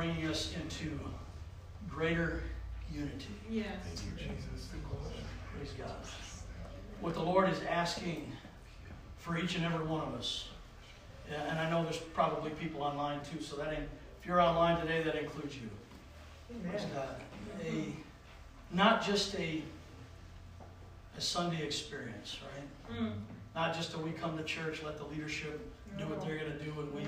[0.00, 0.98] bringing us into
[1.90, 2.40] greater
[2.90, 3.34] unity.
[3.50, 3.66] Yes.
[3.84, 4.68] Thank you, Jesus.
[5.54, 5.90] Praise God.
[7.02, 8.32] What the Lord is asking
[9.18, 10.48] for each and every one of us,
[11.30, 13.88] and I know there's probably people online too, so that ain't,
[14.22, 15.68] if you're online today, that includes you.
[16.50, 16.70] Amen.
[16.70, 17.16] Praise God.
[17.62, 19.62] A, not just a,
[21.14, 22.98] a Sunday experience, right?
[22.98, 23.12] Mm.
[23.54, 25.60] Not just that we come to church, let the leadership
[25.98, 27.02] do what they're going to do, and we,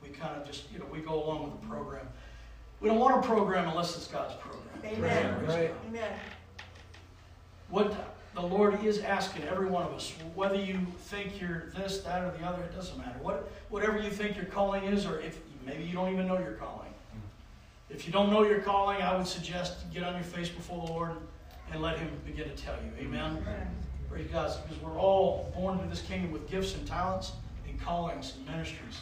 [0.00, 2.06] we kind of just, you know, we go along with the program.
[2.80, 4.62] We don't want a program unless it's God's program.
[4.84, 5.46] Amen.
[5.46, 5.74] Right.
[5.88, 6.12] Amen.
[7.70, 12.22] What the Lord is asking every one of us, whether you think you're this, that,
[12.22, 13.18] or the other, it doesn't matter.
[13.20, 16.52] What, whatever you think your calling is, or if maybe you don't even know your
[16.52, 16.88] calling.
[16.88, 17.94] Mm.
[17.94, 20.92] If you don't know your calling, I would suggest get on your face before the
[20.92, 21.12] Lord
[21.72, 23.04] and let Him begin to tell you.
[23.04, 23.44] Amen.
[24.08, 27.32] Praise God, because we're all born into this kingdom with gifts and talents
[27.68, 29.00] and callings and ministries.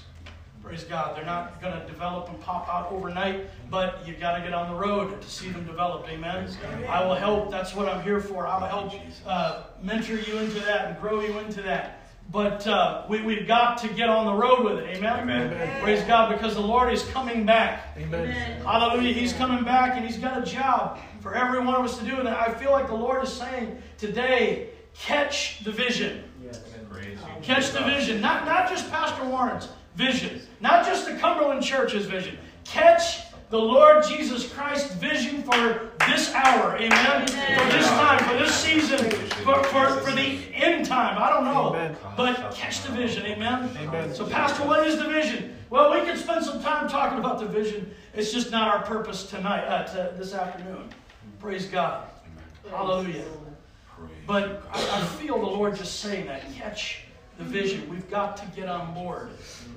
[0.66, 1.16] Praise God.
[1.16, 4.68] They're not going to develop and pop out overnight, but you've got to get on
[4.68, 6.08] the road to see them develop.
[6.08, 6.50] Amen.
[6.88, 7.52] I will help.
[7.52, 8.48] That's what I'm here for.
[8.48, 8.92] I'll help
[9.24, 12.00] uh, mentor you into that and grow you into that.
[12.32, 14.96] But uh, we, we've got to get on the road with it.
[14.96, 15.20] Amen.
[15.20, 15.82] Amen.
[15.82, 17.96] Praise God, because the Lord is coming back.
[17.96, 18.60] Amen.
[18.62, 19.12] Hallelujah.
[19.12, 22.16] He's coming back and He's got a job for every one of us to do.
[22.16, 26.24] And I feel like the Lord is saying today, catch the vision.
[26.90, 28.20] Praise you, Catch the vision.
[28.20, 32.38] Not, not just Pastor Warren's vision, not just the Cumberland Church's vision.
[32.64, 36.76] Catch the Lord Jesus Christ's vision for this hour.
[36.76, 37.26] Amen.
[37.26, 38.98] For this time, for this season,
[39.44, 41.16] for, for, for the end time.
[41.22, 41.68] I don't know.
[41.68, 41.96] Amen.
[42.16, 43.24] But catch the vision.
[43.24, 43.70] Amen.
[43.78, 44.12] Amen.
[44.14, 45.56] So, Pastor, what is the vision?
[45.70, 47.94] Well, we could spend some time talking about the vision.
[48.14, 50.88] It's just not our purpose tonight, uh, to, this afternoon.
[51.38, 52.08] Praise God.
[52.70, 53.24] Hallelujah.
[54.26, 56.52] But I, I feel the Lord just saying that.
[56.54, 57.04] Catch
[57.38, 57.88] the vision.
[57.88, 59.28] We've got to get on board.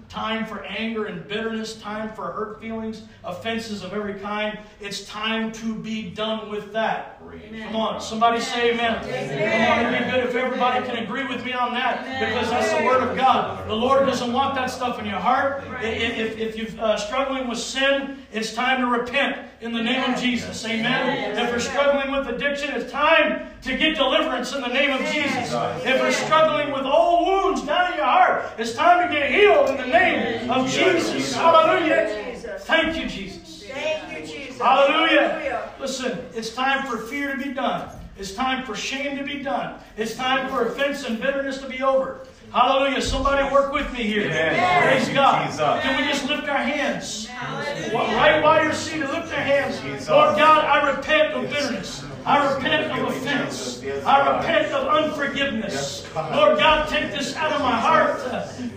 [0.08, 4.58] Time for anger and bitterness, time for hurt feelings, offenses of every kind.
[4.82, 7.22] It's time to be done with that.
[7.68, 8.96] Come on, somebody say amen.
[9.02, 12.72] Come on, it'd be good if everybody can agree with me on that because that's
[12.76, 13.68] the Word of God.
[13.70, 15.64] The Lord doesn't want that stuff in your heart.
[15.68, 19.82] I- i- If, if you're uh, struggling with sin, it's time to repent in the
[19.82, 20.64] name of Jesus.
[20.66, 21.38] Amen.
[21.38, 25.54] If you're struggling with addiction, it's time to get deliverance in the name of Jesus.
[25.84, 29.70] If you're struggling with old wounds down in your heart, it's time to get healed
[29.70, 31.34] in the name of Jesus.
[31.34, 32.24] Hallelujah.
[32.26, 32.64] Jesus.
[32.66, 33.64] Thank you, Jesus.
[33.64, 34.62] Thank you, Jesus.
[34.62, 35.72] Hallelujah.
[35.80, 37.90] Listen, it's time for fear to be done.
[38.18, 39.80] It's time for shame to be done.
[39.96, 42.28] It's time for offense and bitterness to be over.
[42.52, 43.02] Hallelujah.
[43.02, 44.26] Somebody work with me here.
[44.26, 44.82] Amen.
[44.82, 45.46] Praise Praise God.
[45.46, 45.84] Jesus.
[45.84, 47.28] Can we just lift our hands?
[47.28, 49.80] Wh- Right while you're seated, lift your hands.
[49.82, 50.10] Jesus.
[50.10, 52.04] Lord God, I repent of bitterness.
[52.26, 53.84] I repent of offense.
[54.06, 56.06] I repent of unforgiveness.
[56.16, 58.20] Lord God, take this out of my heart.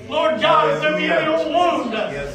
[0.08, 1.92] Lord God, if there be any old wound,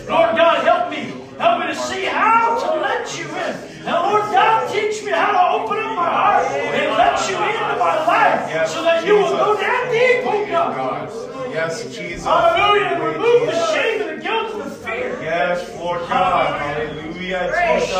[0.07, 1.13] Lord God, help me.
[1.37, 3.85] Help me to see how to let you in.
[3.85, 7.77] Now, Lord God, teach me how to open up my heart and let you into
[7.79, 11.53] my life so that you will go down deep, oh God.
[11.53, 12.25] Yes, Jesus.
[12.25, 12.85] Hallelujah.
[12.85, 15.17] And remove the shame and the guilt and the fear.
[15.21, 16.59] Yes, Lord God.
[16.59, 17.93] Hallelujah, Jesus.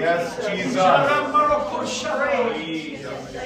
[0.00, 0.76] Yes, Jesus.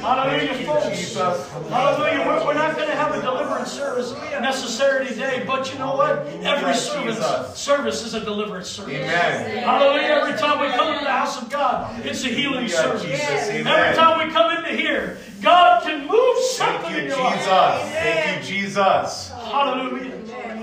[0.01, 0.89] Hallelujah, folks.
[0.89, 1.51] Jesus.
[1.69, 2.27] Hallelujah.
[2.27, 6.27] We're, we're not going to have a deliverance service necessary today, but you know what?
[6.43, 7.57] Every service, Jesus.
[7.57, 8.95] service is a deliverance service.
[8.95, 9.65] Amen.
[9.65, 10.03] Hallelujah.
[10.03, 13.03] Every time we come into the house of God, it's a healing service.
[13.03, 13.49] Jesus.
[13.49, 17.47] Every time we come into here, God can move something Thank you, in Jesus.
[17.47, 17.93] your life.
[17.93, 19.31] Thank you, Jesus.
[19.31, 20.11] Hallelujah.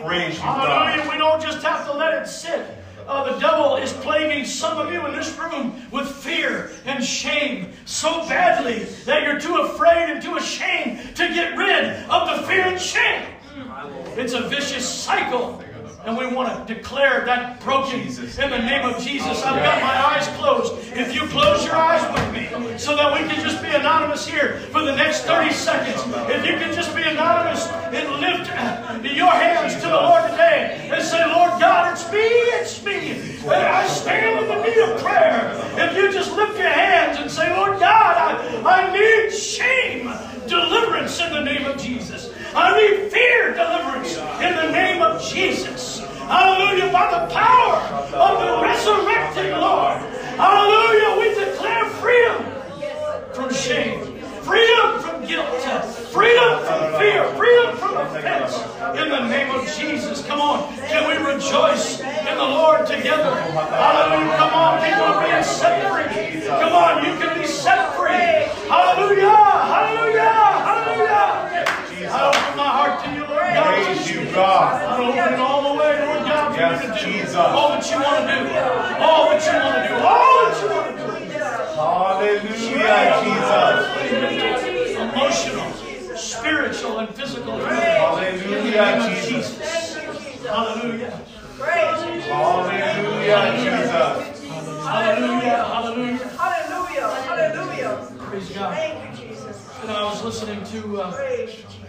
[0.06, 0.90] Praise you, God.
[0.90, 1.12] Hallelujah.
[1.12, 2.81] We don't just have to let it sit.
[3.12, 7.74] Uh, the devil is plaguing some of you in this room with fear and shame
[7.84, 12.62] so badly that you're too afraid and too ashamed to get rid of the fear
[12.62, 13.26] and shame.
[14.16, 15.62] It's a vicious cycle.
[16.04, 18.40] And we want to declare that broken Jesus.
[18.40, 19.44] in the name of Jesus.
[19.44, 20.74] I've got my eyes closed.
[20.98, 24.58] If you close your eyes with me so that we can just be anonymous here
[24.72, 26.02] for the next 30 seconds.
[26.32, 30.90] If you can just be anonymous and lift uh, your hands to the Lord today
[30.92, 33.12] and say, Lord God, it's me, it's me.
[33.44, 35.54] And I stand in the need of prayer.
[35.78, 40.12] If you just lift your hands and say, Lord God, I, I need shame
[40.48, 42.31] deliverance in the name of Jesus.
[42.54, 46.00] I fear deliverance in the name of Jesus.
[46.00, 46.92] Hallelujah.
[46.92, 47.78] By the power
[48.12, 49.98] of the resurrected Lord.
[50.36, 51.20] Hallelujah.
[51.20, 52.46] We declare freedom
[53.34, 55.48] from shame, freedom from guilt,
[56.12, 58.56] freedom from fear, freedom from offense
[59.00, 60.26] in the name of Jesus.
[60.26, 60.76] Come on.
[60.76, 63.34] Can we rejoice in the Lord together?
[63.36, 64.36] Hallelujah.
[64.36, 64.84] Come on.
[64.84, 66.42] People are being set free.
[66.48, 67.06] Come on.
[67.06, 68.12] You can be set free.
[68.68, 69.30] Hallelujah.
[69.30, 70.22] Hallelujah.
[70.22, 71.51] Hallelujah.
[72.10, 73.86] I open my heart to you, Lord God.
[73.86, 74.82] Praise you, God.
[74.82, 77.00] I open it all the way, Lord God, Yes, you to do.
[77.12, 77.36] Jesus.
[77.36, 78.50] All that you want to do.
[79.02, 79.96] All that you want to do.
[80.02, 81.12] All that you want to do.
[81.82, 84.98] Hallelujah, Jesus.
[84.98, 85.70] Emotional,
[86.18, 87.54] spiritual, and physical.
[87.54, 89.58] In the name Hallelujah, Jesus.
[89.58, 90.46] Jesus.
[90.46, 91.14] Hallelujah.
[92.32, 94.32] Hallelujah, Jesus.
[94.86, 95.64] Hallelujah.
[95.64, 96.28] Hallelujah.
[96.38, 97.08] Hallelujah.
[97.10, 97.94] Hallelujah.
[98.20, 98.74] Praise God.
[98.76, 99.58] Thank you, Jesus.
[99.82, 101.81] You know, I was listening to uh, Praise you, Jesus.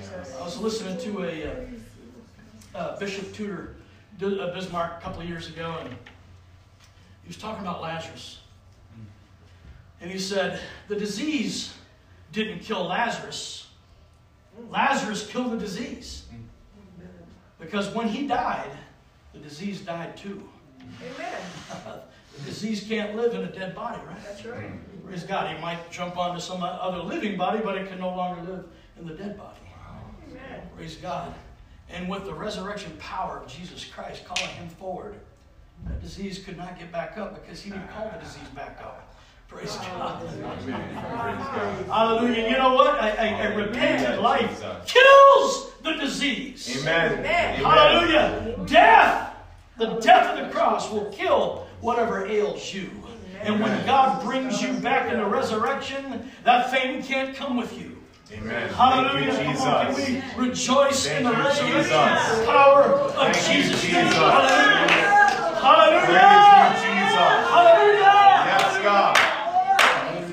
[0.43, 3.77] I was listening to a uh, uh, Bishop Tudor
[4.19, 8.41] D- uh, Bismark a couple of years ago, and he was talking about Lazarus.
[10.00, 10.59] And he said,
[10.89, 11.73] The disease
[12.33, 13.69] didn't kill Lazarus,
[14.69, 16.25] Lazarus killed the disease.
[17.61, 18.73] Because when he died,
[19.33, 20.43] the disease died too.
[21.00, 21.41] Amen.
[22.37, 24.25] the disease can't live in a dead body, right?
[24.25, 24.73] That's right.
[25.06, 25.55] Praise God.
[25.55, 28.65] It might jump onto some other living body, but it can no longer live
[28.99, 29.61] in the dead body.
[30.72, 30.76] Amen.
[30.76, 31.34] Praise God.
[31.90, 35.14] And with the resurrection power of Jesus Christ calling him forward,
[35.86, 39.14] that disease could not get back up because he didn't call the disease back up.
[39.48, 40.26] Praise oh, God.
[41.86, 42.48] Hallelujah.
[42.48, 42.94] You know what?
[42.94, 46.80] A, a, a repentant life kills the disease.
[46.80, 47.19] Amen.
[47.19, 47.54] Amen.
[47.56, 48.58] Hallelujah.
[48.66, 49.34] Death,
[49.76, 52.90] the death of the cross will kill whatever ails you.
[53.42, 57.92] And when God brings you back in the resurrection, that thing can't come with you.
[58.38, 58.69] Amen.
[58.70, 59.32] Hallelujah.
[59.34, 59.64] Thank you, Jesus.
[59.64, 62.46] can we rejoice in Thank the you, resurrection Jesus.
[62.46, 63.81] power of Thank you, Jesus?
[63.82, 64.14] Jesus.
[64.14, 65.23] Hallelujah.
[65.52, 66.67] Praise Hallelujah.
[66.67, 67.32] you, Jesus.
[67.52, 68.49] Hallelujah.
[68.49, 69.14] Yes, God.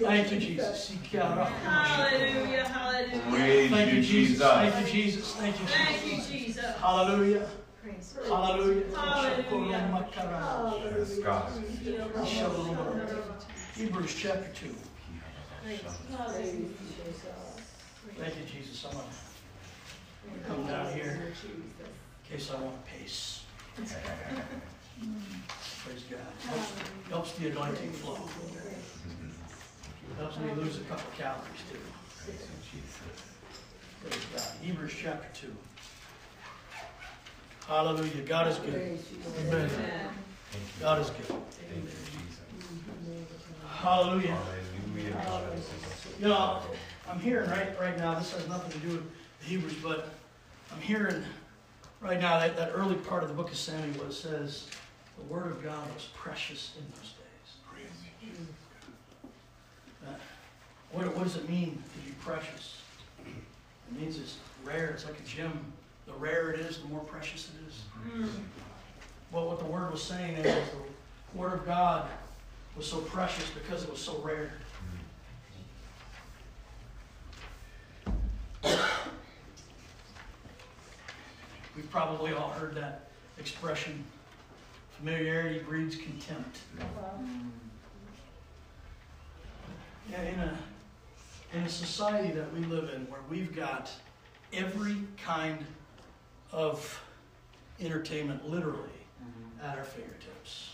[0.00, 0.90] Thank you, Jesus.
[1.12, 3.68] Hallelujah, hallelujah.
[3.70, 4.10] Thank you, Jesus.
[4.10, 4.50] Jesus.
[4.50, 5.34] Thank you, Jesus.
[5.34, 6.30] Thank you, Thank Jesus.
[6.30, 6.76] you, Jesus.
[6.76, 7.46] Hallelujah.
[8.26, 8.84] Hallelujah.
[8.96, 10.06] Hallelujah.
[11.22, 11.52] God.
[13.76, 14.74] Hebrews chapter 2.
[18.16, 18.84] Thank you, Jesus.
[18.86, 19.04] I'm going
[20.40, 23.42] to come down here in case I want to pace.
[23.76, 23.92] Praise
[26.10, 26.20] God.
[26.46, 26.72] Helps,
[27.08, 28.18] helps the anointing flow.
[30.18, 31.78] Helps me lose a couple calories too.
[34.02, 34.48] Praise God.
[34.62, 35.52] Hebrews chapter 2.
[37.70, 38.22] Hallelujah.
[38.26, 38.98] God is good.
[39.46, 39.70] Amen.
[40.80, 41.36] God is good.
[43.68, 44.36] Hallelujah.
[46.18, 46.62] You know,
[47.08, 49.04] I'm hearing right right now, this has nothing to do with
[49.38, 50.08] the Hebrews, but
[50.72, 51.22] I'm hearing
[52.00, 54.66] right now that, that early part of the book of Samuel where it says
[55.16, 57.54] the word of God was precious in those days.
[60.08, 60.14] Uh,
[60.90, 62.78] what, what does it mean to be precious?
[63.24, 65.72] It means it's rare, it's like a gem.
[66.12, 67.82] The rarer it is, the more precious it is.
[68.14, 68.28] Mm.
[69.32, 72.08] Well, what the word was saying is the word of God
[72.76, 74.52] was so precious because it was so rare.
[81.76, 83.08] We've probably all heard that
[83.38, 84.04] expression
[84.98, 86.58] familiarity breeds contempt.
[90.10, 90.58] Yeah, in a,
[91.54, 93.90] in a society that we live in where we've got
[94.52, 95.64] every kind
[96.52, 97.00] of
[97.80, 99.66] entertainment literally mm-hmm.
[99.66, 100.70] at our fingertips.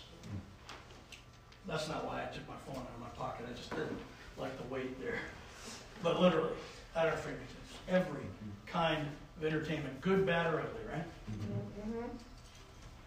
[1.67, 3.47] That's not why I took my phone out of my pocket.
[3.51, 3.99] I just didn't
[4.39, 5.19] like the weight there.
[6.03, 6.53] But literally,
[6.95, 7.53] at our fingertips.
[7.89, 8.51] Every mm-hmm.
[8.67, 9.07] kind
[9.37, 11.05] of entertainment, good, bad, or ugly, right?
[11.31, 12.09] Mhm.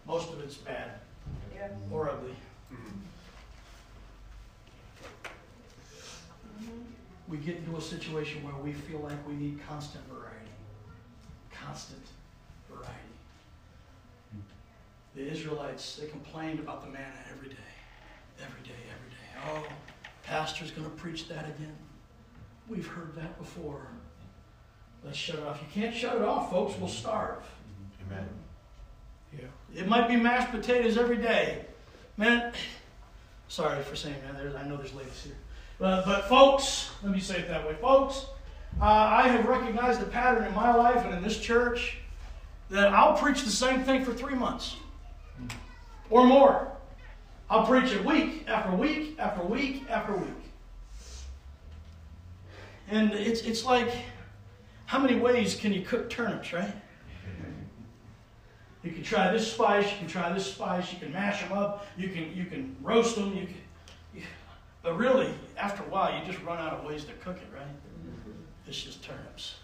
[0.06, 1.00] Most of it's bad
[1.54, 1.68] Yeah.
[1.90, 2.36] or ugly.
[2.72, 2.98] Mm-hmm.
[7.28, 10.50] We get into a situation where we feel like we need constant variety.
[11.50, 12.19] Constant variety.
[15.14, 17.56] The Israelites, they complained about the manna every day.
[18.40, 19.66] Every day, every day.
[19.68, 19.72] Oh,
[20.22, 21.76] pastor's going to preach that again.
[22.68, 23.88] We've heard that before.
[25.04, 25.60] Let's shut it off.
[25.60, 26.78] You can't shut it off, folks.
[26.78, 27.42] We'll starve.
[28.06, 28.28] Amen.
[29.36, 29.80] Yeah.
[29.80, 31.64] It might be mashed potatoes every day.
[32.16, 32.52] Man,
[33.48, 34.36] sorry for saying that.
[34.36, 35.36] There's, I know there's ladies here.
[35.80, 37.74] But, but folks, let me say it that way.
[37.80, 38.26] Folks,
[38.80, 41.96] uh, I have recognized a pattern in my life and in this church
[42.68, 44.76] that I'll preach the same thing for three months
[46.08, 46.72] or more.
[47.48, 50.30] I'll preach it week after week after week after week.
[52.88, 53.90] And it's, it's like,
[54.86, 56.72] how many ways can you cook turnips, right?
[58.82, 61.86] You can try this spice, you can try this spice, you can mash them up,
[61.98, 63.54] you can you can roast them, you can.
[64.14, 64.22] You,
[64.82, 67.66] but really, after a while, you just run out of ways to cook it, right?
[68.66, 69.56] It's just turnips.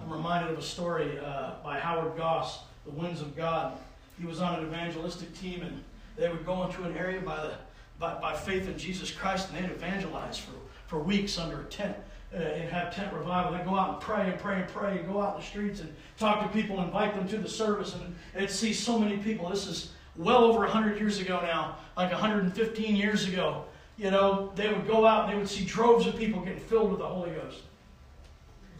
[0.00, 3.76] I'm reminded of a story uh, by Howard Goss, "The Winds of God."
[4.20, 5.82] He was on an evangelistic team, and
[6.16, 7.54] they would go into an area by the
[7.98, 10.52] by, by faith in Jesus Christ, and they'd evangelize for
[10.86, 11.96] for weeks under a tent.
[12.32, 13.52] uh, and have tent revival.
[13.52, 15.80] They'd go out and pray and pray and pray and go out in the streets
[15.80, 19.48] and talk to people, invite them to the service, and, and see so many people.
[19.48, 23.64] This is well over 100 years ago now, like 115 years ago.
[23.96, 26.90] You know, they would go out and they would see droves of people getting filled
[26.90, 27.58] with the Holy Ghost.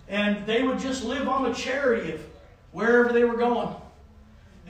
[0.09, 2.25] And they would just live on the charity of
[2.73, 3.75] wherever they were going.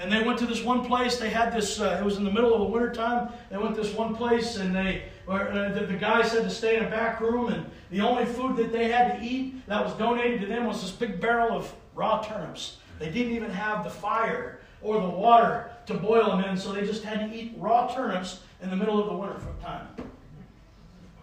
[0.01, 1.19] And they went to this one place.
[1.19, 1.79] They had this.
[1.79, 3.31] Uh, it was in the middle of the winter time.
[3.51, 6.79] They went to this one place, and they uh, the, the guys had to stay
[6.79, 9.93] in a back room, and the only food that they had to eat that was
[9.95, 12.79] donated to them was this big barrel of raw turnips.
[12.99, 16.87] They didn't even have the fire or the water to boil them in, so they
[16.87, 19.87] just had to eat raw turnips in the middle of the winter time.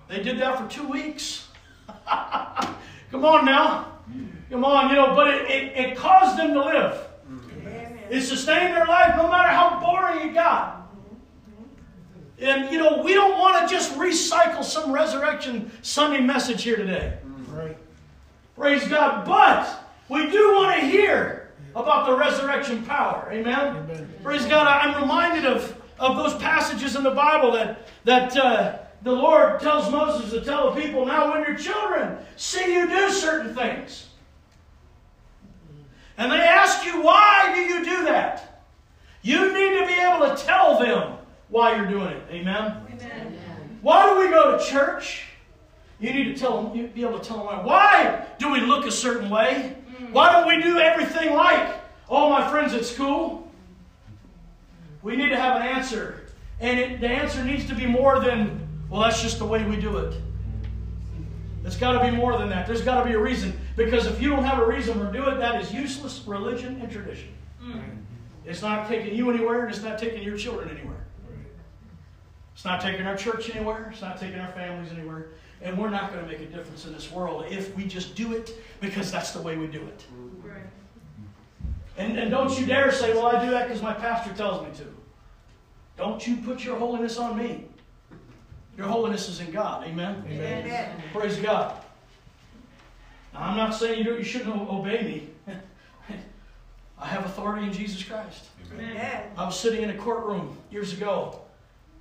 [0.07, 1.47] They did that for two weeks.
[2.07, 3.93] Come on now.
[4.51, 7.06] Come on, you know, but it, it, it caused them to live.
[8.09, 10.89] It sustained their life no matter how boring it got.
[12.39, 17.17] And, you know, we don't want to just recycle some resurrection Sunday message here today.
[17.49, 17.77] Right.
[18.55, 19.25] Praise God.
[19.25, 19.67] But
[20.07, 23.27] we do want to hear about the resurrection power.
[23.31, 23.75] Amen?
[23.77, 24.13] Amen.
[24.23, 24.67] Praise God.
[24.67, 29.91] I'm reminded of, of those passages in the Bible that, that uh, the Lord tells
[29.91, 34.06] Moses to tell the people, now when your children see you do certain things,
[36.17, 38.63] and they ask you, why do you do that?
[39.21, 41.17] You need to be able to tell them
[41.49, 42.23] why you're doing it.
[42.29, 42.81] Amen?
[42.91, 43.79] Amen.
[43.81, 45.25] Why do we go to church?
[45.99, 47.63] You need to tell them, you be able to tell them why.
[47.63, 49.75] Why do we look a certain way?
[50.11, 51.75] Why don't we do everything like
[52.07, 53.51] all my friends at school?
[55.01, 56.27] We need to have an answer.
[56.59, 59.75] And it, the answer needs to be more than, well, that's just the way we
[59.77, 60.15] do it.
[61.67, 62.65] It's got to be more than that.
[62.65, 63.59] There's got to be a reason.
[63.75, 66.89] Because if you don't have a reason to do it, that is useless religion and
[66.89, 67.27] tradition.
[67.61, 67.81] Mm.
[68.45, 71.05] It's not taking you anywhere, and it's not taking your children anywhere.
[72.53, 73.89] It's not taking our church anywhere.
[73.91, 75.27] It's not taking our families anywhere.
[75.61, 78.33] And we're not going to make a difference in this world if we just do
[78.33, 80.05] it because that's the way we do it.
[80.41, 80.63] Right.
[81.97, 84.73] And, and don't you dare say, well, I do that because my pastor tells me
[84.77, 84.85] to.
[85.97, 87.65] Don't you put your holiness on me.
[88.77, 89.85] Your holiness is in God.
[89.87, 90.23] Amen?
[90.29, 91.01] Amen.
[91.11, 91.81] Praise God.
[93.33, 95.55] Now, I'm not saying you, don't, you shouldn't obey me.
[96.99, 98.45] I have authority in Jesus Christ.
[98.71, 99.31] Amen.
[99.35, 101.41] I was sitting in a courtroom years ago,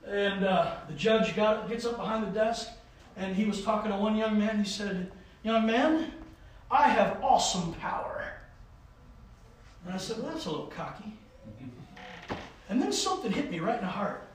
[0.06, 2.68] and uh, the judge got gets up behind the desk,
[3.16, 4.58] and he was talking to one young man.
[4.62, 5.10] He said,
[5.42, 6.12] "Young man,
[6.70, 8.32] I have awesome power."
[9.84, 11.16] And I said, "Well, that's a little cocky."
[12.68, 14.25] And then something hit me right in the heart.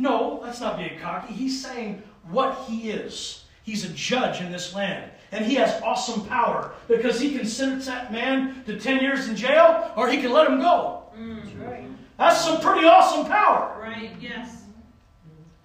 [0.00, 1.34] No, that's not being cocky.
[1.34, 3.44] He's saying what he is.
[3.64, 5.10] He's a judge in this land.
[5.30, 9.36] And he has awesome power because he can sentence that man to 10 years in
[9.36, 11.02] jail or he can let him go.
[11.14, 11.84] That's right.
[12.16, 13.78] That's some pretty awesome power.
[13.78, 14.10] Right.
[14.18, 14.62] Yes.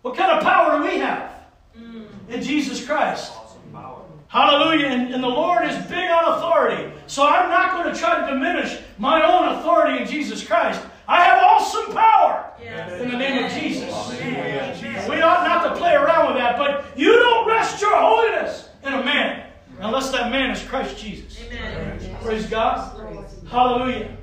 [0.01, 1.31] What kind of power do we have
[1.77, 2.07] Mm.
[2.29, 3.33] in Jesus Christ?
[3.35, 4.01] Awesome power.
[4.27, 4.87] Hallelujah.
[4.87, 6.91] And, and the Lord is big on authority.
[7.07, 10.81] So I'm not going to try to diminish my own authority in Jesus Christ.
[11.07, 13.01] I have awesome power Yes.
[13.01, 13.93] in the name of Jesus.
[14.21, 15.09] Amen.
[15.09, 18.93] We ought not to play around with that, but you don't rest your holiness in
[18.93, 19.47] a man
[19.79, 21.37] unless that man is Christ Jesus.
[21.45, 22.17] Amen.
[22.21, 23.27] Praise God.
[23.49, 24.17] Hallelujah.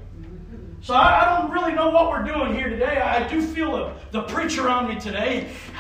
[0.81, 2.97] So I, I don't really know what we're doing here today.
[2.99, 5.53] I, I do feel the, the preacher on me today,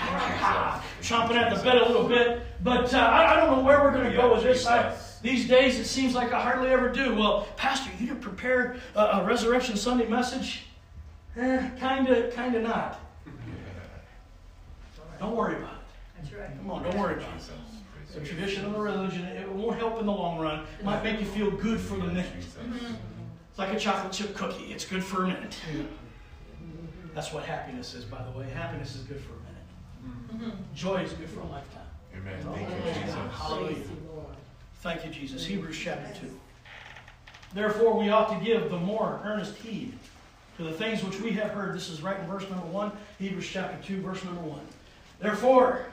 [1.02, 2.42] chomping at the bit a little bit.
[2.62, 4.64] But uh, I, I don't know where we're going to go with this.
[4.64, 7.16] I, these days, it seems like I hardly ever do.
[7.16, 10.66] Well, Pastor, you didn't prepare a, a Resurrection Sunday message?
[11.37, 13.01] Eh, kind of, kind of not.
[15.19, 15.79] Don't worry about it.
[16.21, 16.57] That's right.
[16.59, 17.43] Come on, don't worry about it.
[18.15, 20.65] The tradition of the religion, it won't help in the long run.
[20.79, 22.27] It might make you feel good for the minute.
[22.41, 22.95] Mm-hmm.
[23.51, 24.73] It's like a chocolate chip cookie.
[24.73, 25.57] It's good for a minute.
[27.15, 28.49] That's what happiness is, by the way.
[28.51, 30.53] Happiness is good for a minute.
[30.55, 30.75] Mm-hmm.
[30.75, 31.83] Joy is good for a lifetime.
[32.15, 32.43] Amen.
[32.53, 33.15] Thank you, Jesus.
[33.33, 33.77] Hallelujah.
[34.81, 35.47] Thank you, Jesus.
[35.47, 36.41] Hebrews chapter 2.
[37.55, 39.99] Therefore, we ought to give the more earnest heed
[40.56, 41.75] to the things which we have heard.
[41.75, 44.61] This is right in verse number 1, Hebrews chapter 2, verse number 1.
[45.21, 45.87] Therefore,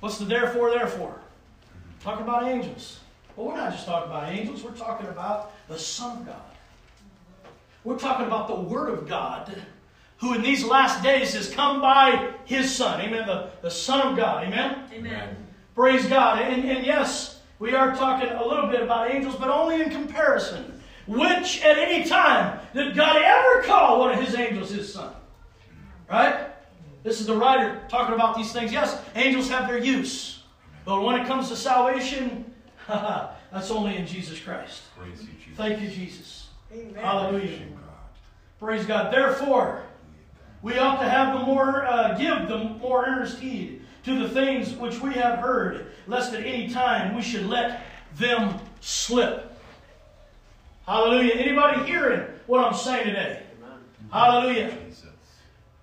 [0.00, 1.20] what's the therefore, therefore?
[2.00, 3.00] Talk about angels.
[3.36, 6.36] Well, we're not just talking about angels, we're talking about the Son of God.
[7.84, 9.62] We're talking about the Word of God,
[10.18, 13.00] who in these last days has come by His Son.
[13.00, 13.26] Amen.
[13.26, 14.44] The, the Son of God.
[14.44, 14.84] Amen.
[14.92, 15.36] Amen.
[15.74, 16.42] Praise God.
[16.42, 20.77] And, and yes, we are talking a little bit about angels, but only in comparison.
[21.08, 25.14] Which at any time did God ever call one of his angels his son?
[26.08, 26.48] Right?
[27.02, 28.70] This is the writer talking about these things.
[28.70, 30.42] Yes, angels have their use.
[30.84, 32.52] But when it comes to salvation,
[32.88, 34.82] that's only in Jesus Christ.
[34.98, 35.56] Praise you, Jesus.
[35.56, 36.48] Thank you, Jesus.
[36.72, 36.94] Amen.
[37.02, 37.58] Hallelujah.
[37.58, 37.78] God.
[38.60, 39.10] Praise God.
[39.10, 39.82] Therefore,
[40.60, 44.74] we ought to have the more, uh, give the more earnest heed to the things
[44.74, 47.82] which we have heard, lest at any time we should let
[48.16, 49.47] them slip.
[50.88, 51.34] Hallelujah.
[51.34, 53.42] Anybody hearing what I'm saying today?
[54.10, 54.74] Hallelujah.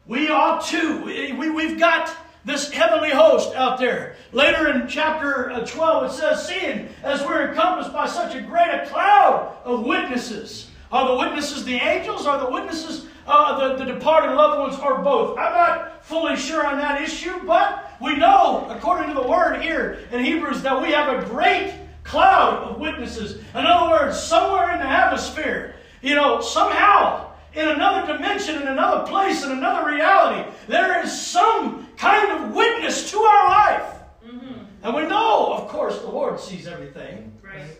[0.07, 1.03] We ought to.
[1.03, 2.09] We, we've got
[2.43, 4.15] this heavenly host out there.
[4.31, 8.67] Later in chapter uh, 12, it says, Seeing as we're encompassed by such a great
[8.67, 10.71] a cloud of witnesses.
[10.91, 12.25] Are the witnesses the angels?
[12.25, 14.79] Are the witnesses uh, the, the departed loved ones?
[14.81, 15.37] Or both?
[15.37, 19.99] I'm not fully sure on that issue, but we know, according to the word here
[20.11, 23.41] in Hebrews, that we have a great cloud of witnesses.
[23.53, 29.05] In other words, somewhere in the atmosphere, you know, somehow in another dimension, in another
[29.09, 33.93] place, in another reality, there is some kind of witness to our life.
[34.25, 34.53] Mm-hmm.
[34.83, 37.33] And we know, of course, the Lord sees everything.
[37.41, 37.77] Right.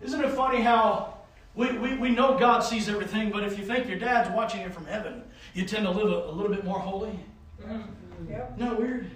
[0.00, 1.14] Isn't it funny how
[1.54, 4.72] we, we, we know God sees everything, but if you think your dad's watching it
[4.72, 7.18] from heaven, you tend to live a, a little bit more holy?
[7.60, 8.30] Mm-hmm.
[8.30, 8.52] Yep.
[8.56, 9.10] Isn't that weird?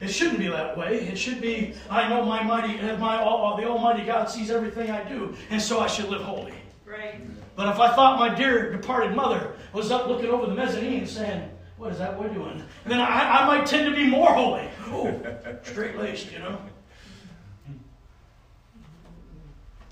[0.00, 1.00] It shouldn't be that way.
[1.00, 4.90] It should be, I know my mighty, uh, my all, the Almighty God sees everything
[4.90, 6.54] I do, and so I should live holy.
[6.86, 7.20] Right.
[7.56, 11.50] But if I thought my dear departed mother was up looking over the mezzanine saying,
[11.76, 12.62] What is that boy doing?
[12.86, 14.68] Then I, I might tend to be more holy.
[14.86, 15.20] Oh,
[15.64, 16.60] straight laced, you know.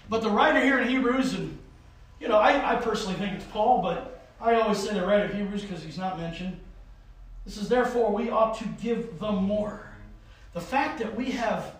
[0.09, 1.59] But the writer here in Hebrews, and
[2.21, 5.35] you know, I, I personally think it's Paul, but I always say the writer of
[5.35, 6.61] Hebrews because he's not mentioned.
[7.45, 9.86] This is therefore we ought to give them more.
[10.57, 11.75] The fact that we have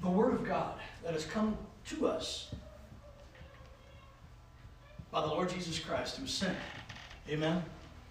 [0.00, 0.72] the Word of God
[1.04, 1.54] that has come
[1.88, 2.48] to us
[5.10, 6.56] by the Lord Jesus Christ, who was sent,
[7.28, 7.62] amen,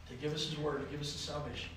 [0.10, 1.72] to give us His Word, to give us His salvation.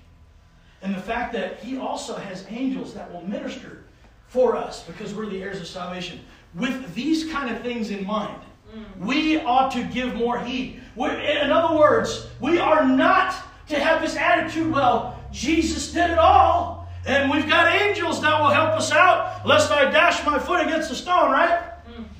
[0.83, 3.85] And the fact that He also has angels that will minister
[4.27, 6.19] for us because we're the heirs of salvation.
[6.53, 8.39] With these kind of things in mind,
[8.71, 8.85] mm.
[8.99, 10.83] we ought to give more heed.
[10.95, 13.33] We're, in other words, we are not
[13.69, 18.49] to have this attitude, well, Jesus did it all, and we've got angels that will
[18.49, 21.61] help us out, lest I dash my foot against a stone, right?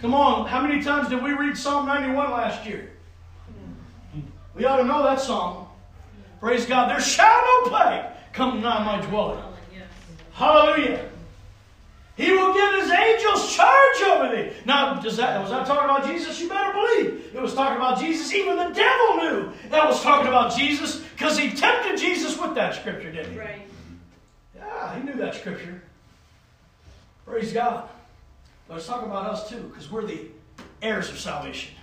[0.01, 2.91] Come on, how many times did we read Psalm 91 last year?
[4.55, 5.69] We ought to know that song.
[6.39, 6.89] Praise God.
[6.89, 9.43] There shall no plague come nigh my dwelling.
[10.33, 11.07] Hallelujah.
[12.17, 13.50] He will give his angels
[15.01, 16.40] Does that was that talking about Jesus?
[16.40, 17.31] You better believe.
[17.33, 18.33] It was talking about Jesus.
[18.33, 22.75] Even the devil knew that was talking about Jesus because he tempted Jesus with that
[22.75, 23.40] scripture, didn't he?
[23.40, 23.61] Right.
[24.55, 25.81] Yeah, he knew that scripture.
[27.25, 27.90] Praise God.
[28.68, 30.27] But it's talking about us too, because we're the
[30.81, 31.75] heirs of salvation.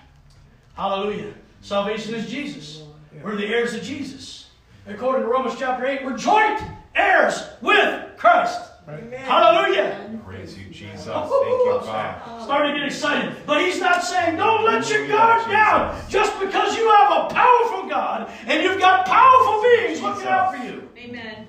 [0.74, 1.34] Hallelujah.
[1.60, 2.82] Salvation is Jesus.
[3.22, 4.50] We're the heirs of Jesus.
[4.86, 6.62] According to Romans chapter 8, we're joint
[6.94, 8.67] heirs with Christ.
[8.88, 9.20] Amen.
[9.20, 10.20] Hallelujah.
[10.24, 11.04] Praise you, Jesus.
[11.04, 12.42] Thank you, God.
[12.42, 13.36] Starting to get excited.
[13.46, 17.88] But he's not saying, don't let your guard down just because you have a powerful
[17.88, 20.88] God and you've got powerful beings looking out for you.
[20.96, 21.46] Amen.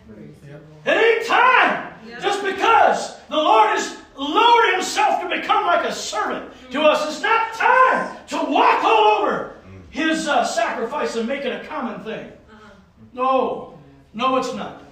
[0.85, 2.21] At any time, Yep.
[2.21, 7.21] just because the Lord has lowered himself to become like a servant to us, it's
[7.21, 9.55] not time to walk all over
[9.91, 12.31] his uh, sacrifice and make it a common thing.
[12.51, 12.69] Uh-huh.
[13.13, 13.79] No,
[14.13, 14.83] no, it's not.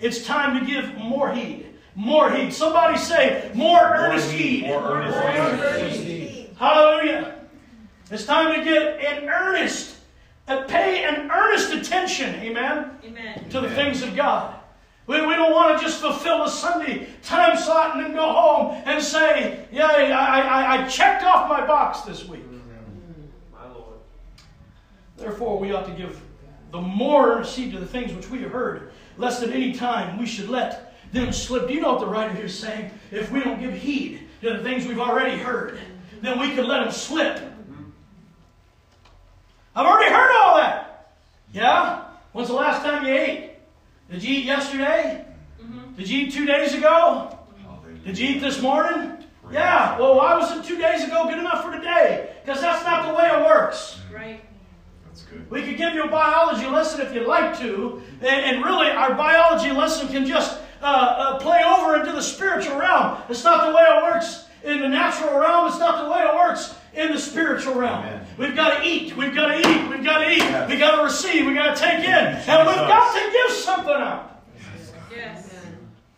[0.00, 1.65] It's time to give more heed.
[1.96, 2.52] More heed.
[2.52, 4.66] Somebody say, more earnest heed.
[4.66, 6.50] More earnest Heed.
[6.58, 7.34] Hallelujah.
[8.10, 9.96] It's time to get an earnest,
[10.46, 13.48] uh, pay an earnest attention, amen, Amen.
[13.50, 14.54] to the things of God.
[15.06, 18.82] We, we don't want to just fulfill a Sunday time slot and then go home
[18.84, 22.42] and say, yeah, I, I, I checked off my box this week.
[23.52, 23.96] My Lord.
[25.16, 26.20] Therefore, we ought to give
[26.72, 30.26] the more heed to the things which we have heard, lest at any time we
[30.26, 30.85] should let
[31.20, 31.68] them slip.
[31.68, 32.90] Do you know what the writer here is saying?
[33.10, 35.78] If we don't give heed to the things we've already heard,
[36.22, 37.40] then we could let them slip.
[39.74, 41.12] I've already heard all that.
[41.52, 42.04] Yeah?
[42.32, 43.52] When's the last time you ate?
[44.10, 45.24] Did you eat yesterday?
[45.60, 45.94] Mm-hmm.
[45.96, 47.38] Did you eat two days ago?
[48.04, 49.12] Did you eat this morning?
[49.50, 49.98] Yeah.
[49.98, 52.34] Well, why was it two days ago good enough for today?
[52.44, 54.00] Because that's not the way it works.
[54.12, 54.40] Right.
[55.06, 55.50] That's good.
[55.50, 59.14] We could give you a biology lesson if you'd like to, and, and really our
[59.14, 63.20] biology lesson can just uh, uh, play over into the spiritual realm.
[63.28, 65.68] It's not the way it works in the natural realm.
[65.68, 68.04] It's not the way it works in the spiritual realm.
[68.04, 68.26] Amen.
[68.38, 69.16] We've got to eat.
[69.16, 69.88] We've got to eat.
[69.88, 70.38] We've got to eat.
[70.38, 70.68] Yes.
[70.68, 71.46] We've got to receive.
[71.46, 74.44] We've got to take in, and we've got to give something up.
[75.10, 75.46] Yes.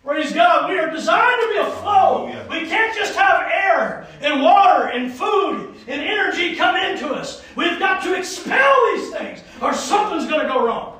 [0.04, 0.70] Praise God.
[0.70, 2.26] We are designed to be a flow.
[2.48, 7.44] We can't just have air and water and food and energy come into us.
[7.56, 10.97] We've got to expel these things or something's going to go wrong.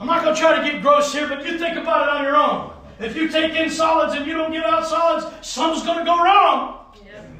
[0.00, 2.24] I'm not going to try to get gross here, but you think about it on
[2.24, 2.72] your own.
[2.98, 6.16] If you take in solids and you don't get out solids, something's going to go
[6.24, 6.86] wrong.
[7.04, 7.30] Yep.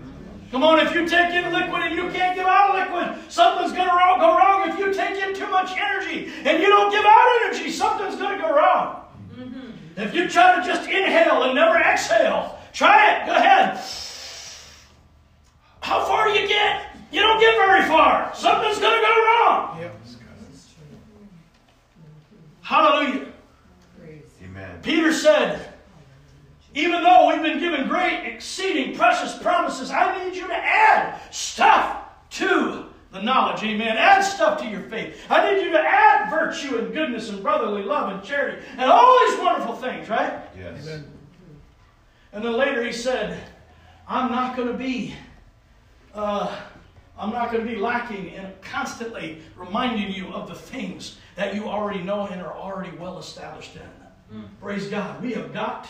[0.52, 3.88] Come on, if you take in liquid and you can't give out liquid, something's going
[3.88, 4.68] to go wrong.
[4.68, 8.36] If you take in too much energy and you don't give out energy, something's going
[8.36, 9.04] to go wrong.
[9.34, 10.00] Mm-hmm.
[10.00, 13.26] If you try to just inhale and never exhale, try it.
[13.26, 13.80] Go ahead.
[15.80, 16.94] How far do you get?
[17.10, 18.34] You don't get very far.
[18.34, 19.90] Something's going to go wrong.
[22.70, 23.26] Hallelujah.
[24.44, 24.78] Amen.
[24.80, 25.74] Peter said,
[26.72, 32.04] even though we've been given great, exceeding precious promises, I need you to add stuff
[32.30, 33.64] to the knowledge.
[33.64, 33.96] Amen.
[33.96, 35.20] Add stuff to your faith.
[35.28, 39.18] I need you to add virtue and goodness and brotherly love and charity and all
[39.26, 40.40] these wonderful things, right?
[40.56, 40.87] Yes.
[42.33, 43.42] And then later he said,
[44.06, 45.16] I'm not going to be.
[46.14, 46.56] Uh,
[47.18, 51.64] I'm not going to be lacking in constantly reminding you of the things that you
[51.68, 53.82] already know and are already well established in.
[54.60, 55.22] Praise God.
[55.22, 55.88] We have got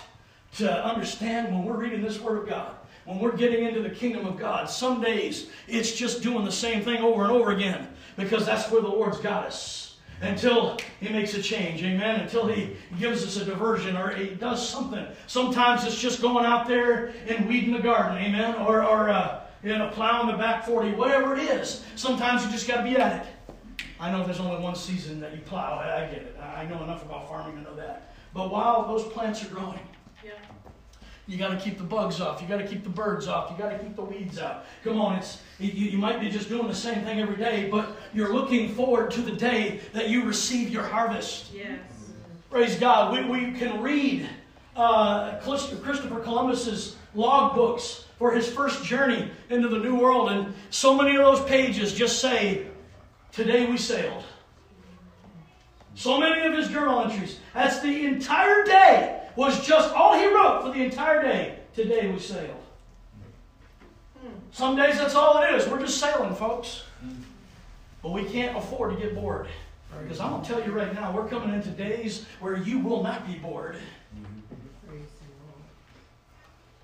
[0.56, 2.74] to understand when we're reading this Word of God,
[3.04, 6.82] when we're getting into the kingdom of God, some days it's just doing the same
[6.82, 9.96] thing over and over again because that's where the Lord's got us.
[10.22, 12.20] Until He makes a change, amen.
[12.20, 15.06] Until He gives us a diversion or He does something.
[15.26, 18.56] Sometimes it's just going out there and weeding the garden, amen.
[18.56, 21.84] Or, or uh, you know, plowing the back 40, whatever it is.
[21.96, 23.32] Sometimes you just got to be at it.
[24.00, 25.78] I know there's only one season that you plow.
[25.78, 26.36] I, I get it.
[26.40, 28.14] I know enough about farming to know that.
[28.32, 29.80] But while those plants are growing,
[30.24, 30.30] Yeah.
[31.26, 32.40] you got to keep the bugs off.
[32.40, 33.50] You got to keep the birds off.
[33.50, 34.64] You got to keep the weeds out.
[34.84, 37.94] Come on, it's you, you might be just doing the same thing every day, but
[38.14, 41.52] you're looking forward to the day that you receive your harvest.
[41.52, 41.80] Yes.
[42.50, 43.12] Praise God.
[43.12, 44.28] We, we can read
[44.76, 50.96] uh, Christopher Columbus's log books for his first journey into the New World, and so
[50.96, 52.66] many of those pages just say,
[53.32, 54.24] "Today we sailed."
[55.94, 57.38] So many of his journal entries.
[57.52, 61.58] That's the entire day was just all he wrote for the entire day.
[61.74, 62.56] Today we sailed.
[64.52, 65.68] Some days that's all it is.
[65.68, 66.84] We're just sailing, folks.
[68.02, 69.48] But we can't afford to get bored.
[70.02, 73.02] Because I'm going to tell you right now, we're coming into days where you will
[73.02, 73.76] not be bored.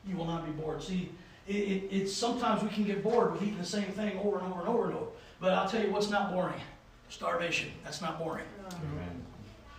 [0.06, 0.82] You will not be bored.
[0.82, 1.10] See,
[1.48, 4.52] it, it, it's sometimes we can get bored with eating the same thing over and
[4.52, 5.06] over and over and over.
[5.40, 6.60] But I'll tell you what's not boring
[7.08, 7.70] starvation.
[7.84, 8.44] That's not boring.
[8.68, 9.24] Amen.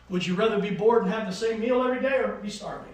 [0.09, 2.93] Would you rather be bored and have the same meal every day or be starving?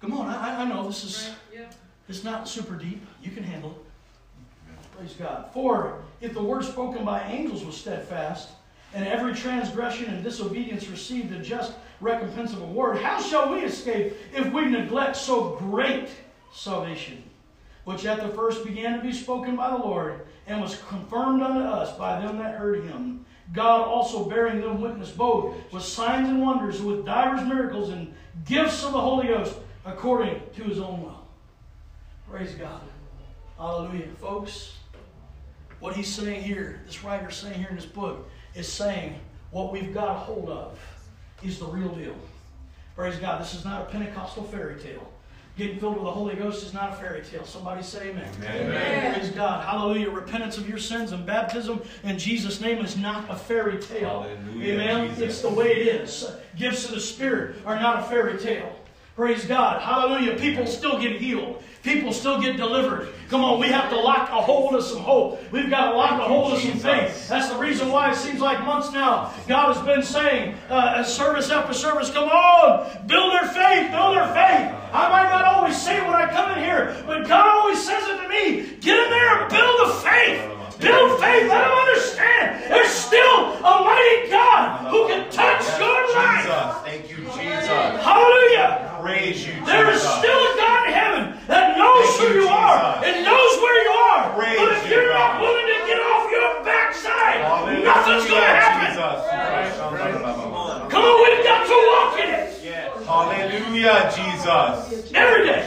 [0.00, 1.60] Come on, I, I know this is Right.
[1.60, 1.70] Yeah.
[2.08, 3.06] it's not super deep.
[3.22, 4.96] You can handle it.
[4.96, 5.50] Praise God.
[5.54, 8.50] For if the word spoken by angels was steadfast,
[8.94, 13.60] and every transgression and disobedience received a just recompense of a word, how shall we
[13.60, 16.08] escape if we neglect so great
[16.52, 17.22] salvation,
[17.84, 21.60] which at the first began to be spoken by the Lord, and was confirmed unto
[21.60, 23.24] us by them that heard him?
[23.52, 28.14] God also bearing them witness both with signs and wonders, with divers miracles and
[28.44, 31.26] gifts of the Holy Ghost, according to his own will.
[32.30, 32.80] Praise God.
[33.58, 34.08] Hallelujah.
[34.20, 34.76] Folks,
[35.80, 39.18] what he's saying here, this writer's saying here in this book, is saying
[39.50, 40.78] what we've got a hold of
[41.42, 42.14] is the real deal.
[42.96, 43.40] Praise God.
[43.40, 45.12] This is not a Pentecostal fairy tale.
[45.58, 47.44] Getting filled with the Holy Ghost is not a fairy tale.
[47.44, 48.30] Somebody say amen.
[48.42, 49.14] Amen.
[49.14, 49.62] Praise God.
[49.66, 50.08] Hallelujah.
[50.08, 54.22] Repentance of your sins and baptism in Jesus' name is not a fairy tale.
[54.22, 55.10] Hallelujah, Amen.
[55.10, 55.22] Jesus.
[55.22, 56.26] It's the way it is.
[56.56, 58.74] Gifts of the Spirit are not a fairy tale.
[59.14, 59.82] Praise God.
[59.82, 60.38] Hallelujah.
[60.38, 61.62] People still get healed.
[61.82, 63.08] People still get delivered.
[63.28, 65.42] Come on, we have to lock a hold of some hope.
[65.50, 67.28] We've got to lock a hold of some faith.
[67.28, 71.50] That's the reason why it seems like months now God has been saying, uh, service
[71.50, 74.78] after service, come on, build their faith, build their faith.
[74.92, 78.04] I might not always say it when I come in here, but God always says
[78.06, 78.76] it to me.
[78.80, 80.40] Get in there and build the faith.
[80.78, 81.48] Build faith.
[81.48, 82.70] Let them understand.
[82.70, 86.84] There's still a mighty God who can touch your life.
[86.84, 87.68] Thank you, Jesus.
[88.02, 88.91] Hallelujah.
[89.02, 89.66] Praise you, Jesus.
[89.66, 93.26] There is still a God in heaven that knows Thank who you, you are and
[93.26, 94.30] knows where you are.
[94.38, 95.42] Praise but if you, you're not God.
[95.42, 98.94] willing to get off your backside, Hallelujah, nothing's going to happen.
[98.94, 99.18] Jesus.
[100.86, 102.46] Come on, we've got to walk in it
[103.02, 105.10] Hallelujah, Jesus.
[105.18, 105.66] every day.